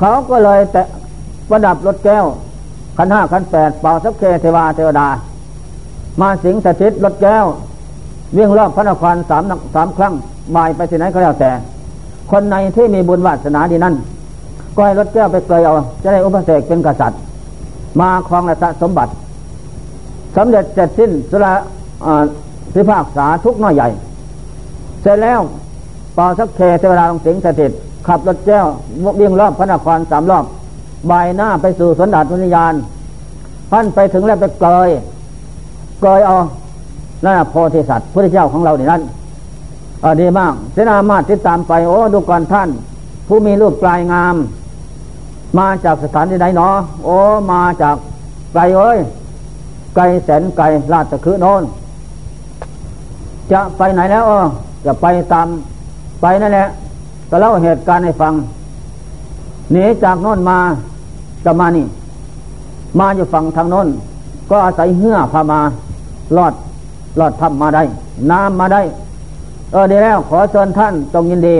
[0.00, 0.82] เขาก็เลยแต่
[1.50, 2.24] ประดับรถแก้ว
[2.96, 5.08] ขันห้าขันแปดเป่าสักเคเทวาเทวดา
[6.20, 7.46] มาสิงสถิตรถแก้ว
[8.36, 9.42] วิ่งรอบพระนครสาม
[9.74, 10.14] สามครั้ง
[10.54, 11.50] บายไปที่ไหนก็แล้วแต่
[12.30, 13.94] คนในที่มีบุญวาสนาดีนั่น
[14.76, 17.20] ก็ให้รถแก้วไปเกยเอา จะได้อุปเสกเป็นกษัตริย์
[18.00, 19.12] มาครองราชสมบัติ
[20.36, 21.52] สำเร็จเสร็จสิ้นสุรา
[22.74, 23.88] สิภาคษาทุกน้อยใหญ่
[25.02, 25.40] เสร็จแล้ว
[26.16, 27.72] ป่าสักเคเทวดาลงสิงสถิต
[28.06, 28.66] ขับรถแก้ว
[29.20, 30.44] วิ่งรอบพระนครสามรอบ
[31.10, 32.74] บายหน้าไปสู่สนดาตุนิยาน
[33.70, 34.88] ท่านไปถึงแล้วไปเกย
[36.02, 36.36] เกยเอา
[37.24, 39.02] นั่นโพธิสัตว์พระเจ้าของเราเนี่นั่น
[40.04, 42.68] อดีมากเสนามาติดตามไป โอ้ดูก่อนท่าน
[43.26, 44.36] ผู้มีรูปปลายงาม
[45.58, 47.16] มาจากสถานที่ไหนเนาะโอ้
[47.52, 47.96] มาจาก
[48.52, 48.98] ไกลเอ้ย
[49.94, 51.62] ไกลแสนไกลลาดตะคือโนน
[53.52, 54.40] จะไปไหนแล้วออ
[54.86, 55.46] จะไปตาม
[56.20, 56.66] ไปนั่นแหละ
[57.30, 58.32] ก็เล่าเหตุการณ์ให้ฟัง
[59.72, 60.58] หนีจากโน้นมา
[61.44, 61.86] จะมานี่
[62.98, 63.88] มาอยู่ฝั่งทางโน้น
[64.50, 65.60] ก็อาศัยเหื่อพามา
[66.36, 66.54] ลอด
[67.18, 67.82] ลอดทำมาได้
[68.30, 68.82] น้ำมาได้
[69.72, 71.56] เออดีแล้วขอเชิญท่านจงยินดี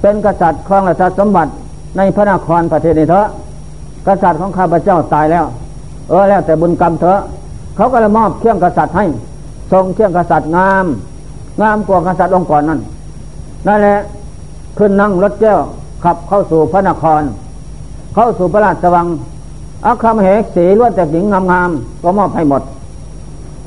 [0.00, 1.50] เป็นกษัตริย์ครองราชสมบัติ
[1.96, 3.26] ในพระนครประเทศนี้เถอะ
[4.06, 5.44] กษัตริย์ของข้าพเจ้าตายแล้ว
[6.08, 7.20] เออแล้วแต่บุญกรรมเถอะ
[7.76, 9.04] เขาก็เลยมอบเครื่องกษัตริย์ให้
[9.72, 10.86] ทรงเครื่องกษัตริย์งาม
[11.62, 12.80] งามกว่ากษัตริย์องค์ก่อนนั่น
[13.66, 13.98] นั่นแหละ
[14.78, 15.60] ขึ้นนั่งรถแก้ว
[16.04, 17.22] ขับเข้าสู่พระนคร
[18.14, 19.06] เข้าสู่พระราชวัง
[19.86, 22.62] อาคามเหสีล้วนแต่หญิงงามๆก็มอบให้หมด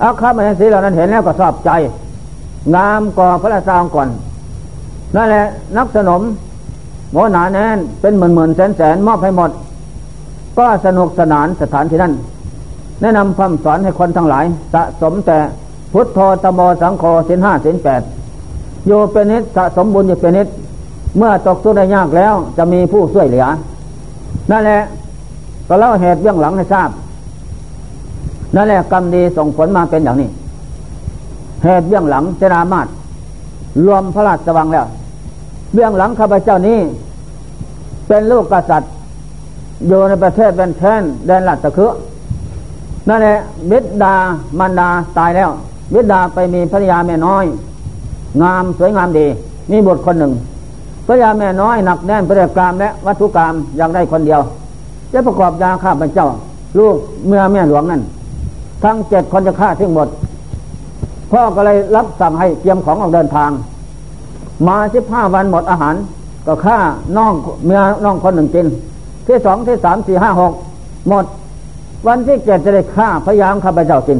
[0.03, 1.71] อาคามเหสีเหล่านั้นเห็นแล้วก็ชอบใจ
[2.75, 4.07] งามกว่าพระราชาก่อน
[5.15, 5.45] นั่นแหละ
[5.77, 6.21] นักสนม
[7.11, 9.51] โมหนาแน่นเป็นหมื่นหมื่นแสนแสนมอบให้หมด
[10.57, 12.13] ก็สนุกสนานสถานที่นั้น
[13.01, 15.37] แนะนำคำสอนให้คนทั้งหลาย สะสมแต่
[15.93, 18.01] พุทธโธตโมสังโฆสินห้าสินแปด
[18.87, 20.47] อยู่เป็นนิดสะสมบุญอยู่เป็นนิด
[21.17, 23.45] เมื่อตกทุกข์ได้ยากแล้ว จะมีผู้ช่วยเหลือ
[24.51, 24.81] นั่นแหละ
[25.67, 26.89] ก็เล่าเหตุเบื้องหลังให้ทราบ
[28.55, 30.29] นั่นแหละกรรมดีส่งผลมาเป็นอย่างนี้
[31.63, 32.87] เหตุเบื้องหลังเจนามาต
[33.85, 34.85] รวมพระราชวังแล้ว
[35.73, 36.79] เบื้องหลังข้าพเจ้านี้
[38.07, 38.91] เป็นลูกกษัตริย์
[39.87, 41.91] อยู่ในประเทศเป็นแทนแดนหลัดตะคือ
[43.09, 43.37] นั่นแหละ
[43.69, 44.15] บิดา
[44.59, 45.49] มันดาตายแล้ว
[45.93, 47.45] บิดาไปมีภรรยาแม่น้อย
[48.41, 49.27] งามสวยงามดี
[49.71, 50.31] มีบทคนหนึ่ง
[51.07, 54.41] พระยาแม่น้อยหนักแน่นประกรรมและวัตถุกรรมอย่างได้คนเดียว
[55.13, 56.27] จะประกอบยาฆ่าพระเจ้า
[56.79, 56.95] ลูก
[57.27, 58.01] เมื่อแม่หลวงนั่น
[58.83, 60.07] ทั้งเจ็ดคนจะฆ่าทิ้งหมด
[61.31, 63.51] พ่อก็เลยรับสั่งให้เตรียมของออกเดินทาง
[64.67, 65.95] มาสิบห้าวันหมดอาหาร
[66.47, 66.77] ก็ฆ่า
[67.17, 67.33] น้อง
[67.65, 68.67] เมื่อน้องคนหนึ่งกิน
[69.27, 70.53] ที่สองที่สามสี่ห้าหก
[71.09, 71.25] หมด
[72.07, 74.19] วันที่เจ็ดจะได้ฆ่าพยายามข้าพเจ้ากิน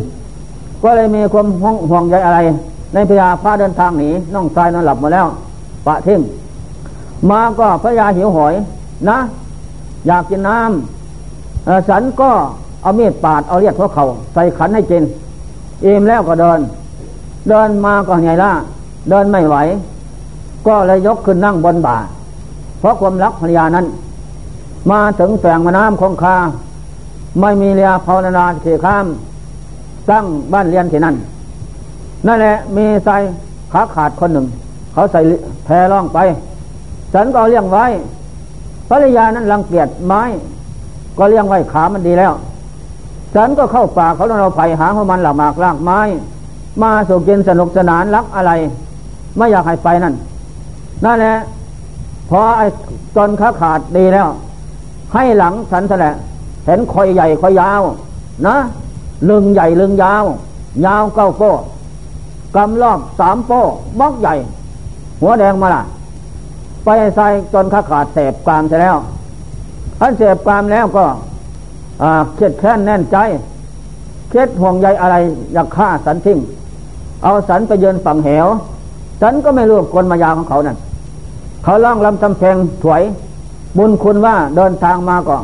[0.84, 1.48] ก็เลยมีความ
[1.90, 2.40] ห่วงใยอะไร
[2.94, 5.26] ในพยาพาเดินทางหนีน้องชายนอนหลับมาแล้ว
[5.88, 6.20] ปะทิ้ง
[7.30, 8.54] มาก็พระยาหิวหอย
[9.10, 9.18] นะ
[10.08, 12.32] อยากกินน้ำฉันก็
[12.82, 15.04] เอามีดปาดเอาเลียดพวกเขาใส่ขันให้กิน
[15.86, 16.60] อิ่มแล้วก็เดิน
[17.50, 18.52] เดินมาก็ไงล่ะ
[19.10, 19.56] เดินไม่ไหว
[20.68, 21.98] ก็เลยยกขึ้นนั่งบนบ่า
[22.80, 23.86] เพราะความรักภรรยานั้น
[24.92, 26.36] มาถึงแสงมาน้ำคงคา
[27.42, 29.06] ไม่มีเรือภาวนาเขข้าม
[30.10, 31.16] ตั้งบ้านเรียนที่นั่น
[32.28, 33.16] นั่นแหละมีใส่
[33.72, 34.46] ขาขาดคนหนึ่ง
[34.94, 35.20] เขาใส่
[35.66, 36.20] แพร่องไป
[37.14, 37.86] ฉันก็เลี้ยงไว้
[38.90, 40.22] ภรรยานั้นรังเกียจไม้
[41.18, 42.34] ก็เลี้ยงไว้ขามันดีแล้ว
[43.36, 46.00] ฉันก็เข้าป่าเขาเราไผ่หาของมันหลักหมากลากไม้
[46.82, 48.52] มาสุกินสนุกสนานรักอะไร
[49.38, 50.14] ไม่อยากให้ไปนั่น
[51.06, 51.36] นั่นแหละ
[52.30, 52.66] พอไอ้
[53.18, 54.28] ตนขาขาดดีแล้ว
[55.14, 56.14] ให้หลังฉันแสละ
[56.66, 57.82] เห็นคอยใหญ่คอยยาว
[58.48, 58.56] นะ
[59.30, 60.24] ลึงใหญ่ลึงยาว
[60.86, 61.52] ยาวเก้าโป้
[62.56, 63.62] กำรอบสามโป้
[64.00, 64.34] บล็อกใหญ่
[65.22, 65.82] หัวแดงมาล่ะ
[66.90, 68.98] ไปใส่จนขาขาดเสพกามใช่แล้ว
[70.00, 71.06] ท่านเสพกามแล้วก็
[72.36, 73.18] เครียดแค้นแน่นใจ
[74.30, 75.16] เครียดห่วงใยอะไร
[75.54, 76.38] อยากฆ่าสันทิ้ง
[77.24, 78.48] เอาสันไปเยืนฝั่งเหว
[79.22, 80.78] สันก็ไม่รู้คนมายาของเขานั่น
[81.64, 83.02] เขาล่องลำจำเพงถวย
[83.78, 85.38] บุญคุณว่าเดินทางมาก็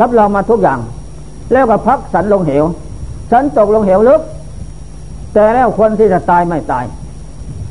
[0.00, 0.78] รับรองมาทุกอย่าง
[1.52, 2.64] แล้วก็พักสันลงเหว
[3.30, 4.20] สันตกลงเหวลึก
[5.34, 6.84] แต่แล้วคนที่จะตายไม่ตาย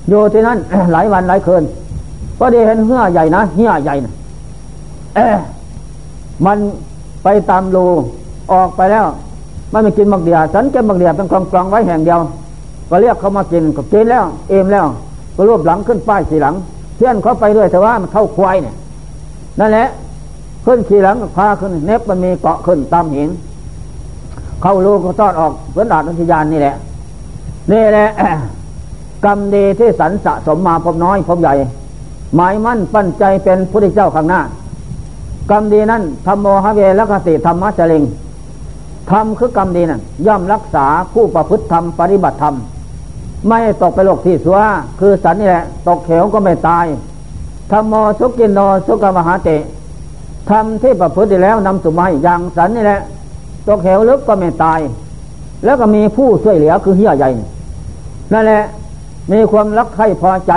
[0.09, 0.57] อยู่ที่นั่น
[0.91, 1.63] หลายวันหลายคืน
[2.39, 4.13] ก็ได้เห็นเหี้ยใหญ่นะเหี้ยใหญ่นะ
[5.15, 5.19] เอ
[6.45, 6.57] มัน
[7.23, 7.85] ไปตามรู
[8.51, 9.05] ออกไปแล้ว
[9.73, 12.19] มันไม่กินบักเดียสันเก็บบักเดียเป็นกองกองไว้แห่งเดียว
[12.89, 14.85] ก็เรียกเขามากินก็กินแล้ว เอมแล้ว
[15.35, 16.55] ก็รวบหลังขึ้นป้ายสีหลัง
[16.95, 18.75] เพื่อนเขาไปด้วยแต่ว่ามันเข้าควายเนี่ย
[19.59, 19.87] นั่นแหละ
[20.65, 23.29] ขึ้นขี่หลังพาขึ้นเน็บมันมีเกาะขึ้นตามหิน
[24.61, 26.75] เข้าลูกก็ตอดออกเพื่อนดาดวิญญาณนี่แหละ
[27.71, 28.07] นี่แหละ
[29.25, 31.53] กรรมดีที่สันสะสมมาพบน้อยพบใหญ่
[32.35, 34.41] หมายมั่นปั้นใจเป็นพระเจ้าข้างหน้า
[35.51, 38.03] กรรมดีนั้นธรรมโมหเวรกติธรรมะเจริง
[39.11, 42.55] ธรรมคือกรรมดีนั้นย่อมรักษาผู้ประพฤติธรรมปฏิบัติธรรม
[43.47, 44.59] ไม่ตกไปโลกที่สัว
[44.99, 46.85] คือสันนี่แหละ ตกเขวก็ไม่ตาย
[47.71, 49.49] ธรรมโมสุกินโนสุกมหาเต
[50.49, 52.99] ทำที่ประพฤติแล้วนำสุมาอย่างสันนี่แหละ
[53.67, 54.79] ตกเหวลึกก็ไม่ตาย
[55.65, 57.29] แล้วก็มีผู้ช่วยเหลือคือเฮียใหญ่
[58.33, 58.63] นั่นแหละ
[59.31, 60.53] มีความรักใคร่พอใจ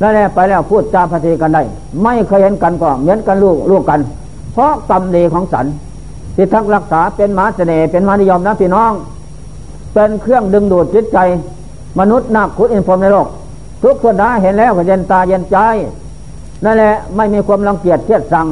[0.00, 1.62] นั่นแหละไปแล้วพูดจาพเทกันได้
[2.02, 4.00] ไม่เคยเห็นกันก็เหมือนกันลูกลูกกัน
[4.52, 5.66] เพราะกรรมดีของสัน
[6.36, 8.92] ที่ทักรักษาเป็นมาเสน่ห์เป็นมานิยมนะพี่น้อง
[9.94, 11.18] เป็นเครื่องดึงดูดจิตใจ
[11.98, 13.26] มนุษย์นักขุดอินพรมในโลก
[13.82, 15.56] ทุกคนได้เห็นแล้วก็เย็นตาเย็นใจ
[16.64, 18.46] นั่นแหละไม่มีความรังเกียจเทียดสัง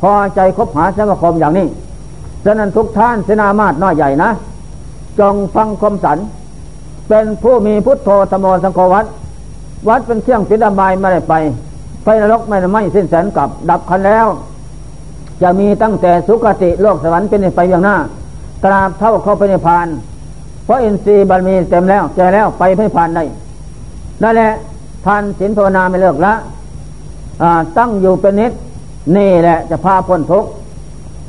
[0.00, 1.66] พอใจคบหาสมาคมอย่างนี้
[2.44, 4.30] ฉะนั้นทุกท่านเสนามาตน้อยใหญ่นะ
[5.18, 6.18] จงฟังคมสัน
[7.08, 9.04] เป็นผู้มีพุทโธธโมสังโฆวัด
[9.88, 11.34] วัดเป็นเครื่องปิดอบายไม่ได้ไป
[12.02, 14.26] ไฟนรกไม่ได้ไม่สิ้นแสนกับดับคันแล้ว
[15.42, 17.96] จะมีตั้งแต่สุคติโลกสวรรค์เป็นไปอย่างหน้า
[18.64, 19.88] ตราบเท่าเข้าไปในพาน
[20.64, 23.24] เพราะอินทรีย์บารมีเต็มแล้วแก่แล้วไปไม่ผ่านได้
[24.22, 24.52] นั่นแหละ
[25.06, 26.32] ทานศีลภาวนาไม่เลิกละ
[27.78, 28.52] ตั้งอยู่เป็นนิด
[29.16, 30.50] นี่แหละจะพาพ้นทุกข์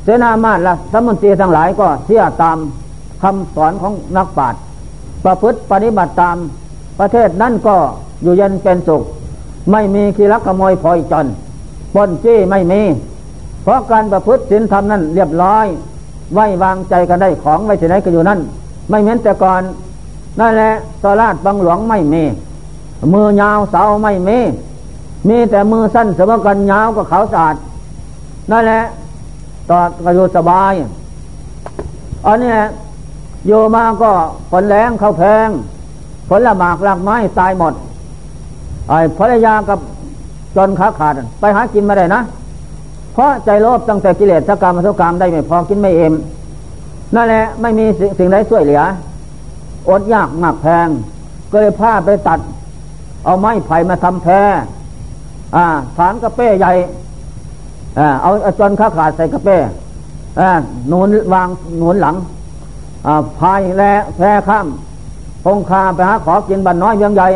[0.04, 2.58] เสนามาตละสมุนตรีทั้งหลายก็เชื่อตาม
[3.22, 4.60] คำสอนของนักปราชญ์
[5.24, 6.36] ประพฤติปฏิบัติตาม
[6.98, 7.76] ประเทศนั้นก็
[8.24, 9.02] อยู่เย็นเป็นสุข
[9.70, 11.26] ไม่มีคีรักขโมยพลอยจน
[11.94, 12.82] ปนจี้ไม่มี
[13.62, 15.66] เพราะการประพฤติศีลธรรมนั้นเรียบร้อย
[16.34, 18.40] ไว้วางใจกันได้ของไว้ที่ไหนก็อยู่นั่น
[18.88, 19.62] ไม่เหมือนแต่ก่อน
[20.40, 20.72] นั่นแหละ
[21.04, 22.22] ตลาดบางหลวงไม่มี
[23.12, 24.38] มือยาวเสาไม่มี
[25.28, 27.56] มีแต่มือสั้นเสมอกันยาวก็เขาสะอาด
[28.50, 28.82] นั่นแหละ
[29.70, 30.72] ตอดก็อยู่สบาย
[32.26, 32.54] อันนี้
[33.46, 34.10] โยมาก็
[34.50, 35.48] ผลแรงเขาแพง
[36.28, 37.74] ผลละหมากลากไม้ตายหมด
[39.18, 39.78] ภรรยากับ
[40.56, 42.20] จนขาขาด ไปหากินมาได้นะ
[43.12, 46.14] เพราะใจโลภตั้งแต่กิเลสสกรรมสุกรรมได้ไม่พอกินไม่เอ็ม
[47.14, 47.86] นั่นแหละไม่มี
[48.18, 48.82] สิ่งใดช่วยเหลือ
[49.88, 50.88] อดยากหนักแพง
[51.50, 52.40] ก็เลยพาไปตัด
[53.24, 54.32] เอาไม้ไผ่มาทำแพร
[55.56, 55.66] อ่า
[55.96, 56.72] ฐานกระเป้ใหญ่
[57.98, 59.56] อ่าเอาจนขาขาดใส่กระเป้
[60.40, 60.50] อ่า
[60.88, 62.16] หนุนวางหนุนหลัง
[63.38, 63.82] พายแล
[64.16, 64.66] แพร่ข้าม
[65.44, 67.28] พงคาไปหาขอกินบันน้อยเบียงใหญ่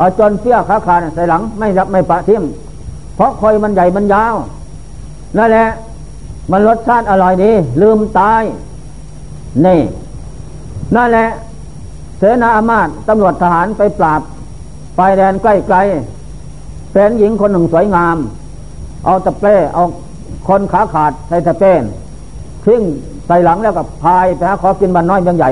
[0.00, 2.42] เอาจนเสี้ยขาขาดใส่หลังไม่รับไม่ปะทิ่ม
[3.16, 4.34] เพราะคอยมันใหญ่มันยาว
[5.36, 5.66] นั่นแหละ
[6.50, 7.50] มันรสชาติอร่อยดี
[7.82, 8.42] ลืมตาย
[9.66, 9.80] นี่
[10.96, 11.28] นั่นแหละ
[12.18, 14.20] เสนาอามาตตำรวจทหารไปปราบ
[14.96, 18.16] ไปแดนใกล้ๆเป็นหญิงคนหนึ่งสวยงาม
[19.04, 19.82] เอาตะเป้เอา
[20.48, 21.72] คนขาขาดใส่ตะเป้
[22.64, 22.82] ทิ้ง
[23.26, 25.50] ใส่หลังแล้วกับพายไปหาขอกินบันน้อยเบียงใหญ่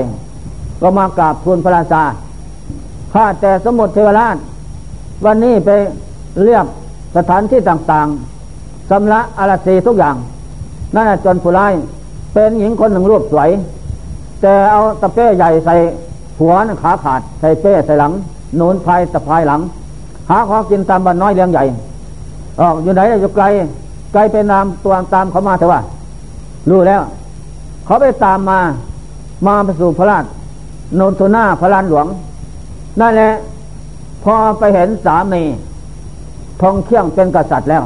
[0.81, 2.03] ก็มากราบทูลพระราชา
[3.13, 4.37] ข้าแต่สมุทรเทวราช
[5.25, 5.69] วันนี้ไป
[6.43, 6.65] เรียก
[7.15, 10.15] สถานที่ต่างๆสำละอาราศีทุกอย่าง
[10.95, 11.73] นั่นจนผู้ร้าย
[12.33, 13.49] เป็นหญิงคนหนึ่งรูปสวย
[14.41, 15.75] แต่เอาตะเป้ใหญ่ใส่
[16.39, 18.11] หัวขาขาด ใส่เป้ใส่หลัง
[18.59, 19.61] นูนพายตะพายหลัง
[20.29, 21.63] หาขอกินตามบันน้อยเลี้ยงใหญ่
[22.61, 23.45] ออกอยู่ไหนอยู่ไกล
[24.13, 25.81] ไกลเป็นนามตัวตามเขามาเถอะว่า
[26.69, 27.01] รู้แล้ว
[27.85, 28.59] เขาไปตามมา
[29.47, 30.23] มาไปสู่พระราช
[30.95, 32.05] โนนทนาพระลานหลวง
[32.99, 33.31] นั่นแหละ
[34.23, 35.43] พอไปเห็นสามี
[36.61, 37.83] ทองเคี่ยงเป็นกษัตริย์แล้ว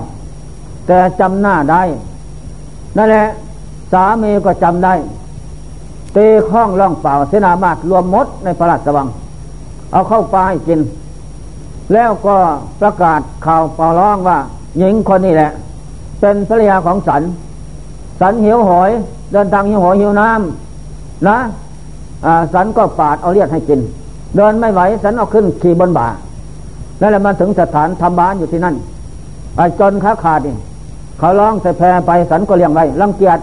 [0.87, 1.81] แต่จำหน้าได้
[2.97, 3.27] นั่นแหละ
[3.91, 4.93] สามีก็จำได้
[6.13, 9.07] เตีข้องล่องเปล่าเสนามาตรวมมดในพระราชวัง
[9.91, 10.79] เอาเข้าไปกิน
[11.93, 12.35] แล้วก็
[12.81, 14.37] ประกาศข่าวเป่าร้องว่า
[14.79, 15.51] หญิงคนนี้แหละ
[16.19, 17.21] เป็นภรรยาของสัน
[18.19, 18.91] สันหิวหอย
[19.31, 21.37] เดินทางหิวหัวหิวน้ำนะ
[22.53, 23.79] สันก็ปาดเอาเลียดให้กิน
[24.35, 26.07] เดินไม่ไหวสันเอาขึ้นขี่บนบ่า
[26.99, 28.75] แล้วแหละมาถึงสถานทำบ้านอยู่ที่นั่น
[29.55, 30.55] ไอ้จนขาขาดนี่
[31.19, 33.39] เขาร้องใส่แพรไปสันก็เลี้ยงไว้รังเกียจ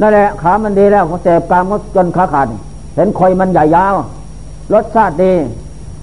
[0.00, 2.46] นั่นแหละขามันดีแล้วเขาเสพกามก็จนขาขาด
[2.94, 3.94] เห็นคอยมันใหญ่ยาว
[4.72, 5.32] รสชาติดี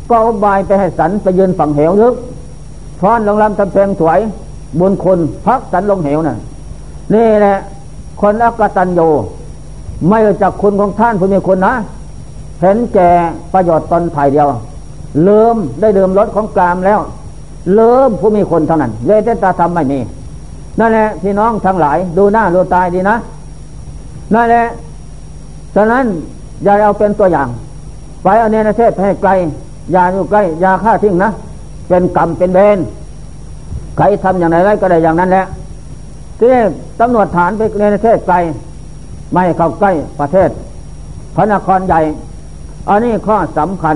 [0.10, 2.16] ก็เอาบายไปให้สันไปยืนฝั่งเหวลึก
[3.02, 4.20] ทอนลงลำทำเพลงสวย
[4.80, 6.38] บุญคุณพักสันลงเหวน่ะ
[7.14, 7.58] นี่แหละ
[8.22, 9.02] คนอักตันโย
[10.10, 11.74] ไม่รู้จักคุณของท่านผู้มีคุณนะ
[12.62, 13.10] เห็นแก่
[13.54, 14.48] ประโยชน์ตนถ่ายเดียว
[15.24, 17.00] เลิมได้เดิมรถของกลามแล้ว
[17.74, 20.00] เลิมผู้มีคนเท่านั้นเวทตาธรรมไม่มี
[20.80, 23.16] นั่นแหละพี่น้องทั้งหลาย ดูหน้าดูตายดีนะ
[24.34, 24.66] นั่นแหละ
[25.76, 26.06] ฉะนั้น
[26.64, 27.48] อย่าเอาเป็นตัวอย่าง
[28.24, 29.32] ไปเอาเนรเทศให้ไกล
[29.92, 31.32] อย่าอยู่ใกล้อย่าฆ่าทิ้งนะ
[31.88, 32.78] เป็นกรรมเป็นเวร
[33.98, 35.46] ใครทำอย่างไรก็ได้อย่างนั้นแหละ
[36.40, 36.54] ที่
[37.00, 38.36] ตำรวจฐานไปในรเทศไกล
[39.34, 40.50] ไม่เข้าใกล้ประเทศ
[41.36, 42.02] พระนครใหญ่
[42.90, 43.96] อันนี้ข้อสำคัญ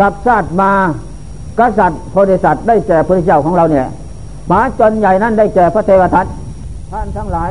[0.00, 0.70] กับชาติมา
[1.58, 3.86] กษัตริย์โพธิสัตว์ได้แก่พระเจ้าของเราเนี่ย
[4.48, 6.26] หมาจนใหญ่นั้นได้แก่พระเทวทัต
[6.90, 7.50] ท่านทั้งหลาย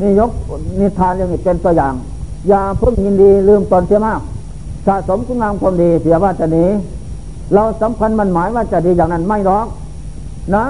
[0.00, 0.30] นี่ยก
[0.80, 1.94] นิทานเรื่องนี้เป็นตัวอย่าง
[2.48, 4.20] อย่าเพิ่งยินดีลืมตนเสียมาก
[4.86, 6.64] สะสมคุณงามความดีเสียว่าจะหนี
[7.54, 9.66] เราสำคัญมันหมายว่าจะดีอย่างนั้นไม่หรอก
[10.54, 10.64] นะ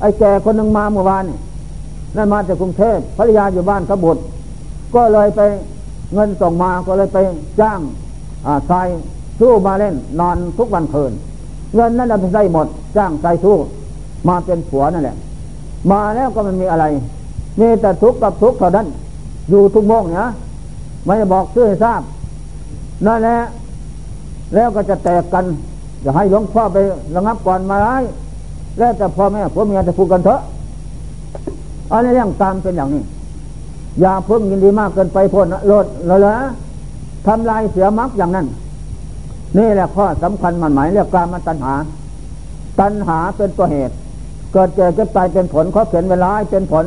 [0.00, 1.24] ไอ้แก่คนหนึ่งมาเมื่อวาน
[2.16, 4.20] นั่นมาจากกรุงเทพภรรยาอยู่บ้านขบุตร
[4.94, 5.40] ก็เลยไป
[6.14, 7.18] เงินส่งมาก็เลยไป
[7.60, 7.80] จ้าง
[8.70, 8.88] ทราย
[9.40, 11.12] สู้มาเล่นนอนทุกวันคืน
[11.74, 13.56] เงินนั้นเราไปใช้หมดจ้างทรายสู้
[14.28, 15.16] มาเป็นผัวนั่นแหละ
[15.92, 16.84] มาแล้วก็มันมีอะไร
[17.60, 18.86] มีแต่ทุกข์กับทุกข์เท่านั้น
[19.50, 20.26] อยู่ทุกโมงเนี่ย
[21.04, 22.02] ไม่บอกชื่อให้ทราบ
[23.06, 23.38] นั่นแหละ
[24.54, 25.44] แล้วก็จะแตกกัน
[26.04, 26.76] จะให้หลวงพ่อไป
[27.14, 27.94] ระงับก่อนมาไร้
[28.78, 30.40] แล้วแต่พ่อแม่ผัวเมียจะพูดกันเถอะ
[31.92, 33.02] อันนี้เรื่องตามเป็นอย่างนี้
[34.00, 36.34] อย่าเพิ่งยินดีมากเกินไปพ้นโลดเลยละ
[37.26, 38.46] ทำลายเสียมักอย่างนั้น
[39.58, 41.74] นี่แหละข้อสำคัญมันหมายเรียกการมาตัณหา
[42.80, 43.94] ตัณหาเป็นตัวเหตุ
[44.52, 46.84] เกิดเจ็บก็ตายเป็นผลเขาเขียนเวลาเป็นผล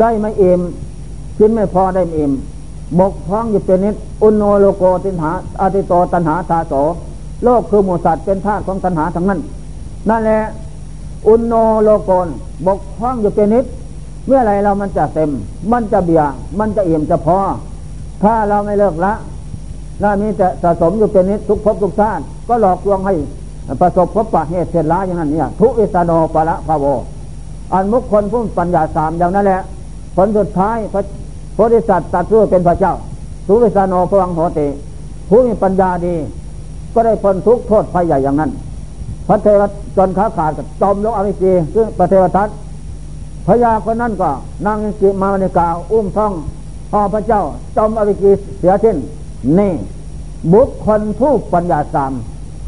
[0.00, 0.60] ได้ไม่เอ็ม
[1.38, 2.32] กินไม่พอได้ไม่เอ็ม
[2.98, 6.74] บกพร่องอยู่เป็นนิดอุนโนโลโกตินหาอาติโตตันหาตาโส
[7.44, 9.40] โลกคือหมูสัตว์เป็นธาตุของตันหาทั้งนั้น
[10.08, 10.40] นั่นแหละ
[11.26, 12.28] อุนโนโลโกน
[12.66, 13.64] บกพร่องอยู่เป็นนิด
[14.26, 15.30] เมื่อไรเรามันจะเต็ม
[15.72, 16.22] มันจะเบีย
[16.58, 17.38] มันจะเอี่ยมจะพอ
[18.22, 19.12] ถ้าเราไม่เลิกละ
[20.02, 23.14] น่ามีแต่สะสมอยู่เป็นนิดทุกภพทุกชาติก็หลอกลวงให้
[23.80, 26.84] ประสบพบปะเหตุเสร็จล้าอย่างนั้นเนี่ยทุอิสโนปะละภาโว
[27.72, 29.60] อันมุคคลผู้ปัญญาสามอย่างนั้นแหละ
[30.16, 31.02] ผลสุดท้ายพระ
[31.54, 32.94] โพธิสัตว์ตัดสู้เป็นพระเจ้า
[33.46, 34.66] สุวิสโนพวังโหติ
[35.28, 36.14] ผู้มีปัญญาดี
[36.94, 38.50] ก็ได้พ้นทุกโทษภัยใหญ่อย่างนั้น
[39.28, 39.62] พระเทว
[39.96, 40.50] จนขาขาด
[40.82, 42.48] จมลงอวิจีคือพระเทวทัต
[43.46, 44.30] พญาคนนั้นก็
[44.66, 46.32] นั่งจิมาในกา อุ้มท้อง
[46.90, 47.42] พ่อพระเจ้า
[47.76, 48.96] จอมอวิจีเสียสิ้น
[49.58, 49.72] นี่
[50.52, 52.12] บุคคลผู้ปัญญาสาม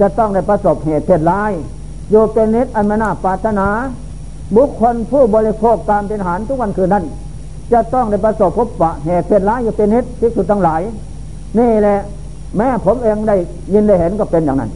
[0.00, 1.52] จะต้องได้ประสบเหตุเพศร้าย
[2.10, 3.68] โยเป็นนิดอันมนาปาถนา
[4.56, 7.04] บุคคลผู้บริโภคการเป็นอาหารทุกวันคืนนั้น
[7.72, 10.80] จะต้องได้ประสบพบปะเหตุเป็นร้ายอยู่เป็นนิดที่สุดทั้งหลาย
[11.58, 11.98] นี่แหละ
[12.56, 13.36] แม้ผมเองได้
[13.72, 14.70] ยินได้เห็นก็เป็นอย่างนั้น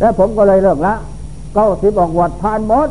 [0.00, 0.94] แล้วผมก็เลยเลิกละ
[1.54, 2.88] เก้าสิบออกวัดทานมด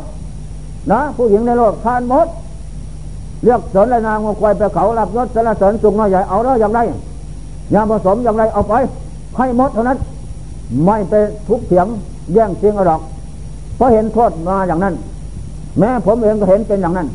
[0.91, 2.27] นะผู้หญิงในโลกทานมด
[3.43, 6.79] เรียกสนและนางมาควายไปเขารับยศสนสริญสุงน้อยใหญ่เอาแล้วอย่างไร
[7.73, 8.73] ยาผสมอย่างไรเอาไป
[9.37, 9.97] ให้มดเท่านั้น
[10.83, 11.13] ไม่ไป
[11.47, 11.87] ทุกเถียง
[12.33, 13.01] แย่งเสียงอรอก
[13.75, 14.93] เพราะเห็นโทษมาอย่างนั้น
[15.79, 17.07] แม้ผมเองก็เห็นเป็นอย่างนั้น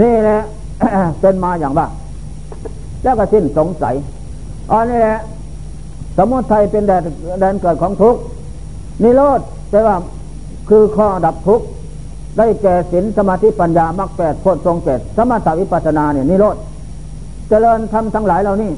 [0.00, 0.38] นี่แหละ
[1.20, 1.86] เป็นมาอย่างว่า
[3.02, 3.94] แล้วก็สิ้นสงสัย
[4.70, 5.16] อันนี้แหละ
[6.16, 7.02] สมุทัยเป็นแดน
[7.40, 8.20] แดนเกิดของทุกข์
[9.02, 9.40] นิโรธ
[9.70, 9.96] แปลว่า
[10.68, 11.66] คือข้อดับทุกข์
[12.38, 16.56] ได้แก่ศีลสมาธิปัญญามรรคแปดโพชฌงเจ็ดสมถวิปัสนาเนี่ยนิโรธ
[17.48, 18.70] เจริญทำทั้งหลายเหล่านี้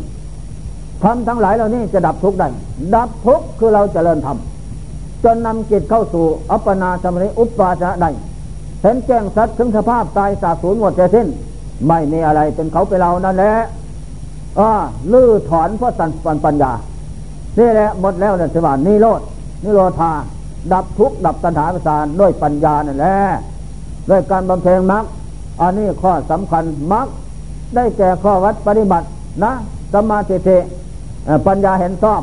[1.05, 2.49] ทำทั้งหลายเหล่านี้จะดับทุกข์ได้
[2.95, 8.11] ดับทุกข์คือเราเจริญทำจนนำจิตเข้าสู่อัปปนาสมาธิอุปปาจะได้
[8.83, 11.27] เห็นแจ้งสัตว์ถึงสภาพตายสาบสูญหมดจะสิ้น
[11.87, 13.53] ไม่มีอะไรเป็นเขาไปเรานั่นแหละ
[14.59, 14.71] อ่า
[15.13, 16.73] ลื้อถอนเพราะสันปัญปัญญา
[17.59, 19.21] นี่แหละหมดแล้วเนี่ยสว่านิโรด
[19.65, 20.13] นิโรธา
[20.73, 23.17] ดับทุกข์ดับตัณหาประสานด้วยปัญญานั่นแหละ
[24.11, 25.05] ด้วยการบำเพ็ญมรรค
[25.61, 27.07] อันนี้ข้อสำคัญมรรค
[27.75, 29.07] ได้แก่ข้อวัดปฏิบัติ
[29.45, 29.53] นะ
[29.95, 30.49] สมาธิเท
[31.47, 32.21] ปัญญาเห็นชอบ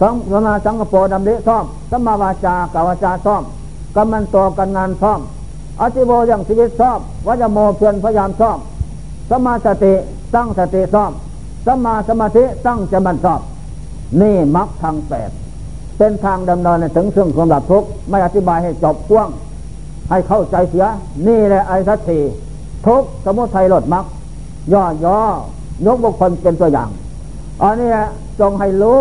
[0.00, 3.42] สังสมาสังกปรดำริชอบสมาวาจากาวาจาชอบ
[3.96, 5.20] กำมันตัวกันงานชอบ
[5.80, 8.58] อธิโบอย่างชีวิตชอบวัจโมเพียรพยายามชอบ
[9.30, 9.94] สมาสติ
[10.34, 11.10] ตั้งสติชอบ
[11.66, 13.40] สมาสมาธิตั้งจะมันชอบ
[14.20, 15.30] นี่มรรคทางแปด
[16.02, 19.28] เป็นทางดำเนินถึงซึ่งความดับทุกข์ไม่อธิบายให้จบกว้าง
[20.10, 20.86] ให้เข้าใจเสีย
[21.26, 22.18] นี่แหละไอ้สัตสี
[22.86, 24.04] ทุกสมุทัยลดมรรค
[24.72, 25.18] ย่อย่อ
[25.86, 26.88] ยกบุคคลเป็นตัวอย่าง
[27.62, 27.90] อันนี้
[28.40, 29.00] จงให้รู้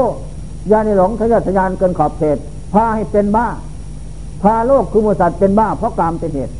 [0.71, 2.37] ยาในหลงทะยานทะยานเกินขอบเขต
[2.73, 3.47] พาให้เป็นบ้า
[4.41, 6.53] พาโลกคือมูสัตว์เป็นบ้าเพราะกามเป็นเหตุ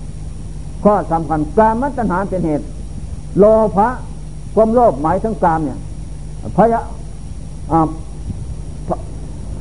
[0.83, 2.65] ข้อสำคัญกามมัตัญหาเป็นเหตุ
[3.39, 3.87] โลภะ
[4.55, 5.77] ความโลภหมายถึงกามเนี่ย
[6.57, 6.81] พยะ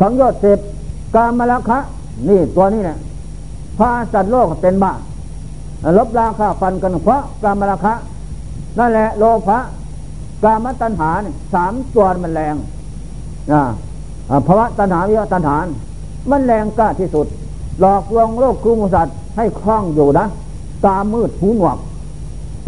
[0.01, 0.59] สังโยชน์เสพ
[1.15, 1.79] กามมละคะ
[2.29, 2.99] นี่ตัวนี้เนี่ย
[3.79, 4.93] พาสัตว์โลกเป็นบ้า
[5.99, 7.95] ลบราคาฟันกันเพราะกามมละคะ
[8.79, 9.59] นั่นแหละโลภะ
[10.45, 12.55] กามตัญหาเนี่ยสามตัวมันแรง
[13.53, 13.63] นะ
[14.47, 15.57] ภาวะตัญหาวิวตัญหา
[16.31, 17.27] มันแรงกล้าที่สุด
[17.81, 20.27] หลอกลวงโลกคุมสัตว์ให้คล่องอยู่นะ
[20.85, 21.79] ตามืดหูหนวก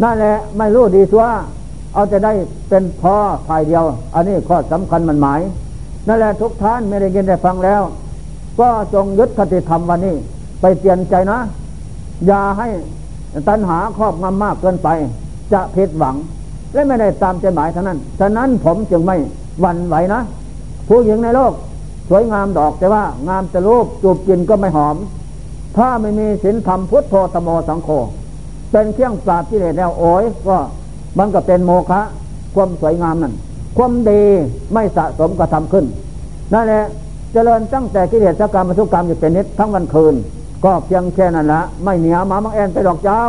[0.03, 1.25] นั่นแหละไม่รู้ดีชัว
[1.93, 2.33] เอาจะได้
[2.69, 3.15] เป็นพ่อ
[3.47, 3.83] ฝ่ายเดียว
[4.13, 5.39] อันนี้ข้อสำคัญมันหมาย
[6.07, 7.81] นั่นแหละทุกท่านไม่ได้ยินได้ฟังแล้ว
[8.59, 10.15] ก็จงยึดคติธรรมวันนี้
[10.61, 11.39] ไปเปลี่ยนใจนะ
[12.27, 12.67] อย่าให้
[13.49, 14.89] ตัณหาครอบงำมากเกินไป
[15.53, 16.15] จะผิดหวัง
[16.73, 19.17] และไม่ได้ตามใจหมายเท่านั้น ฉะนั้นผมจึงไม่
[19.61, 20.21] หวั่นไหวนะ
[20.87, 21.53] ผู้หญิงในโลก
[22.09, 24.95] สวยงามดอกแต่ว่างามแต่รูปจูบกินก็ไม่หอม
[25.77, 27.89] ถ้าไม่มีศีลธรรมพุทโธธโมสังโฆ
[28.71, 30.57] เป็นเครื่องปราบกิเลสแล้วโอ้ยก็
[31.17, 32.01] มันก็เป็นโมฆะ
[32.55, 33.33] ความสวยงามนั่น
[33.77, 34.21] ความดี
[34.73, 35.85] ไม่สะสมกระทำขึ้น
[36.53, 36.83] นั่นแหละ
[37.33, 40.15] เจริญตั้งแต่กิเลสกรรมทุกกรรมอยู่เป็นนิดทั้งวันคืน
[40.63, 43.19] ก็เพียงแค่นั้นละไม่เหนียวมามังแอนไปดอกเจ้า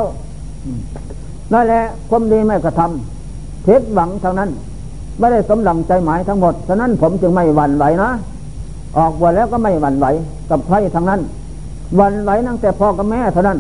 [1.53, 4.51] นั่นแหละความดีไม่กระทำเท็หวังท่านั้น
[5.19, 8.11] ไม่ได้สมหลังใจหมายทั้งหมดฉะนั้นผมจึงไม่หวั่นไหวนะ
[8.97, 10.07] ออกบวชแล้วก็ไม่หวั่นไหว
[10.51, 11.21] กับใครทั้งนั้น
[11.97, 13.59] หวั่นไหวนั่งแต่พ่อกับแม่เท่านั้น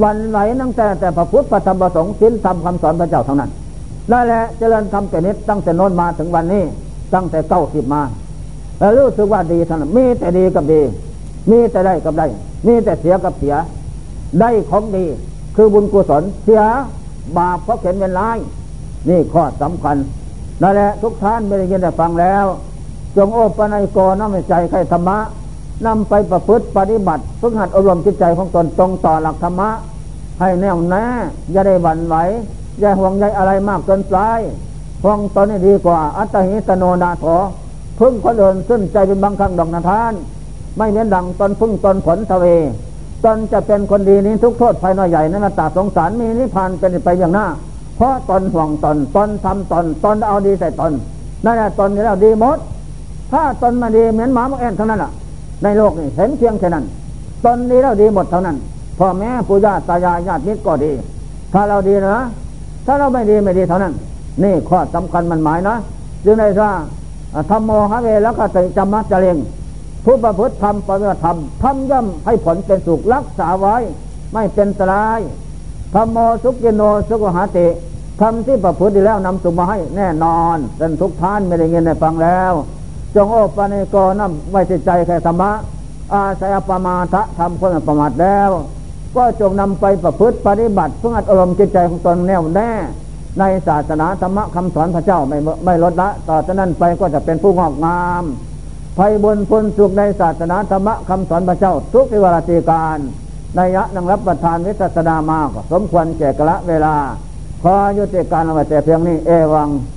[0.00, 3.50] หวั่นไหวนั่งแต่แต่พระพุทธพระธรรมพระสงฆ์สิ้นธรรมคำสอนพระเจ้าเท่านั้น
[4.12, 6.62] นั่นแหละเจริญธรรมแต่นิดตั้งแต่โน้นมาถึงวันนี้
[7.14, 8.02] ตั้งแต่เก้าสิบมา
[8.80, 10.82] แล้วรู้สึกว่าดีท่านมีแต่ดีกับดี
[11.50, 12.26] มีแต่ได้กับได้
[12.66, 13.54] มีแต่เสียกับเสีย
[14.40, 15.04] ได้ของดี
[15.56, 16.62] คือบุญกุศลเสีย
[17.36, 18.38] บาปเพราะเข็นเป็นร้าย
[19.08, 19.96] นี่ข้อสำคัญ
[20.62, 22.44] นั่นแหละทุกท่านไม่ได้ยินได้ฟังแล้ว
[23.16, 25.18] จงโอปนัยกรน้ำใจใครธรรมะ
[25.86, 29.70] นำไปประพฤติปฏิบัติฝึกหัดอบรมจิตใจของตนตรงต่อหลักธรรมะ
[30.40, 31.04] ให้แน่วแน่
[31.52, 32.16] อย่าได้หวั่นไหว
[32.80, 34.16] อย่าห่วงใยอะไรมากเกินไป
[35.04, 37.26] ห่วงตนนี่ดีกว่า อัตหิสโนนาโถ
[38.00, 40.12] พึ่งคนอื่นซึ่งใจเป็นบางครั้งดอกนาทาน
[40.78, 42.46] ไม่เน้นดังตนพึ่งตนผลทเว
[43.24, 47.46] ตนจะเป็นคนดีนี้ทุกโทษภายในใหญ่นั้นตาสงสารมีนิพพานเป็นไปอย่างหน้า
[47.96, 50.92] เพราะตนห่วงตนตนทำตนตนเอาดีใส่ตน
[51.44, 52.58] นั่นแหละตนนี่แล้วดีหมด
[53.32, 55.10] ถ้าตนมาดีเหมือนหมาหมกแอนเท่านั้นอะ
[55.62, 56.84] ในโลกนี้เห็นเพียงแค่นั้น
[57.44, 58.56] ตนดีแล้วดีหมดเท่านั้น
[58.98, 60.92] พ่อแม่ปู่ย่าตายายญาติมิตรก็ดี
[61.52, 62.16] ถ้าเราดีนะ
[62.86, 63.92] ถ้าเราไม่ดีไม่ดีเท่านั้น
[64.42, 65.76] นี่ข้อสำคัญมันหมายนะ
[66.24, 66.72] จึงได้ว่า
[67.50, 69.38] ธรรมโมหะเวแล้วก็ติจำมัจเจริญ
[70.04, 73.76] ผู้ประพฤติธรรมปฏิบัติธรรมทำย่อมให้ผลเป็นสุขรักษาไว้
[74.32, 75.20] ไม่เป็นสลาย
[75.94, 77.66] ธรรมโมสุกิโนสุขหาติ
[78.20, 82.52] ทำที่ประพฤติแล้วนำสุขมาให้แน่นอนเป็นทุกท่านไม่ได้เงินได้ฟังแล้ว
[83.14, 85.50] จงโอปานิโกนำไว้ใจแค่ธรรมะ
[86.12, 88.50] อาศัยปรมาทะทำคนประมาทแล้ว
[89.16, 92.70] ก็จงนำไปประพฤติปฏิบัติเพื่ออารมณ์จิตใจของตนแน่วแน่
[93.38, 98.24] ในศาสนาธรรมะคำสอนพระเจ้าไม่ไม่ลดละ ต่อจากนั้นไปก็จะเป็นผู้งอกงาม
[98.98, 102.98] ภัยบนพ้นสุขในศาสนาธรรมะคำสอนพระเจ้า ทุกเวลาตีการ
[103.56, 106.94] ในยะนังรับประทานวิสัสนามากสมควรแก่กละเวลา
[107.62, 109.68] ขอยุติการเอาไว้แต่เพียงนี้เอวัง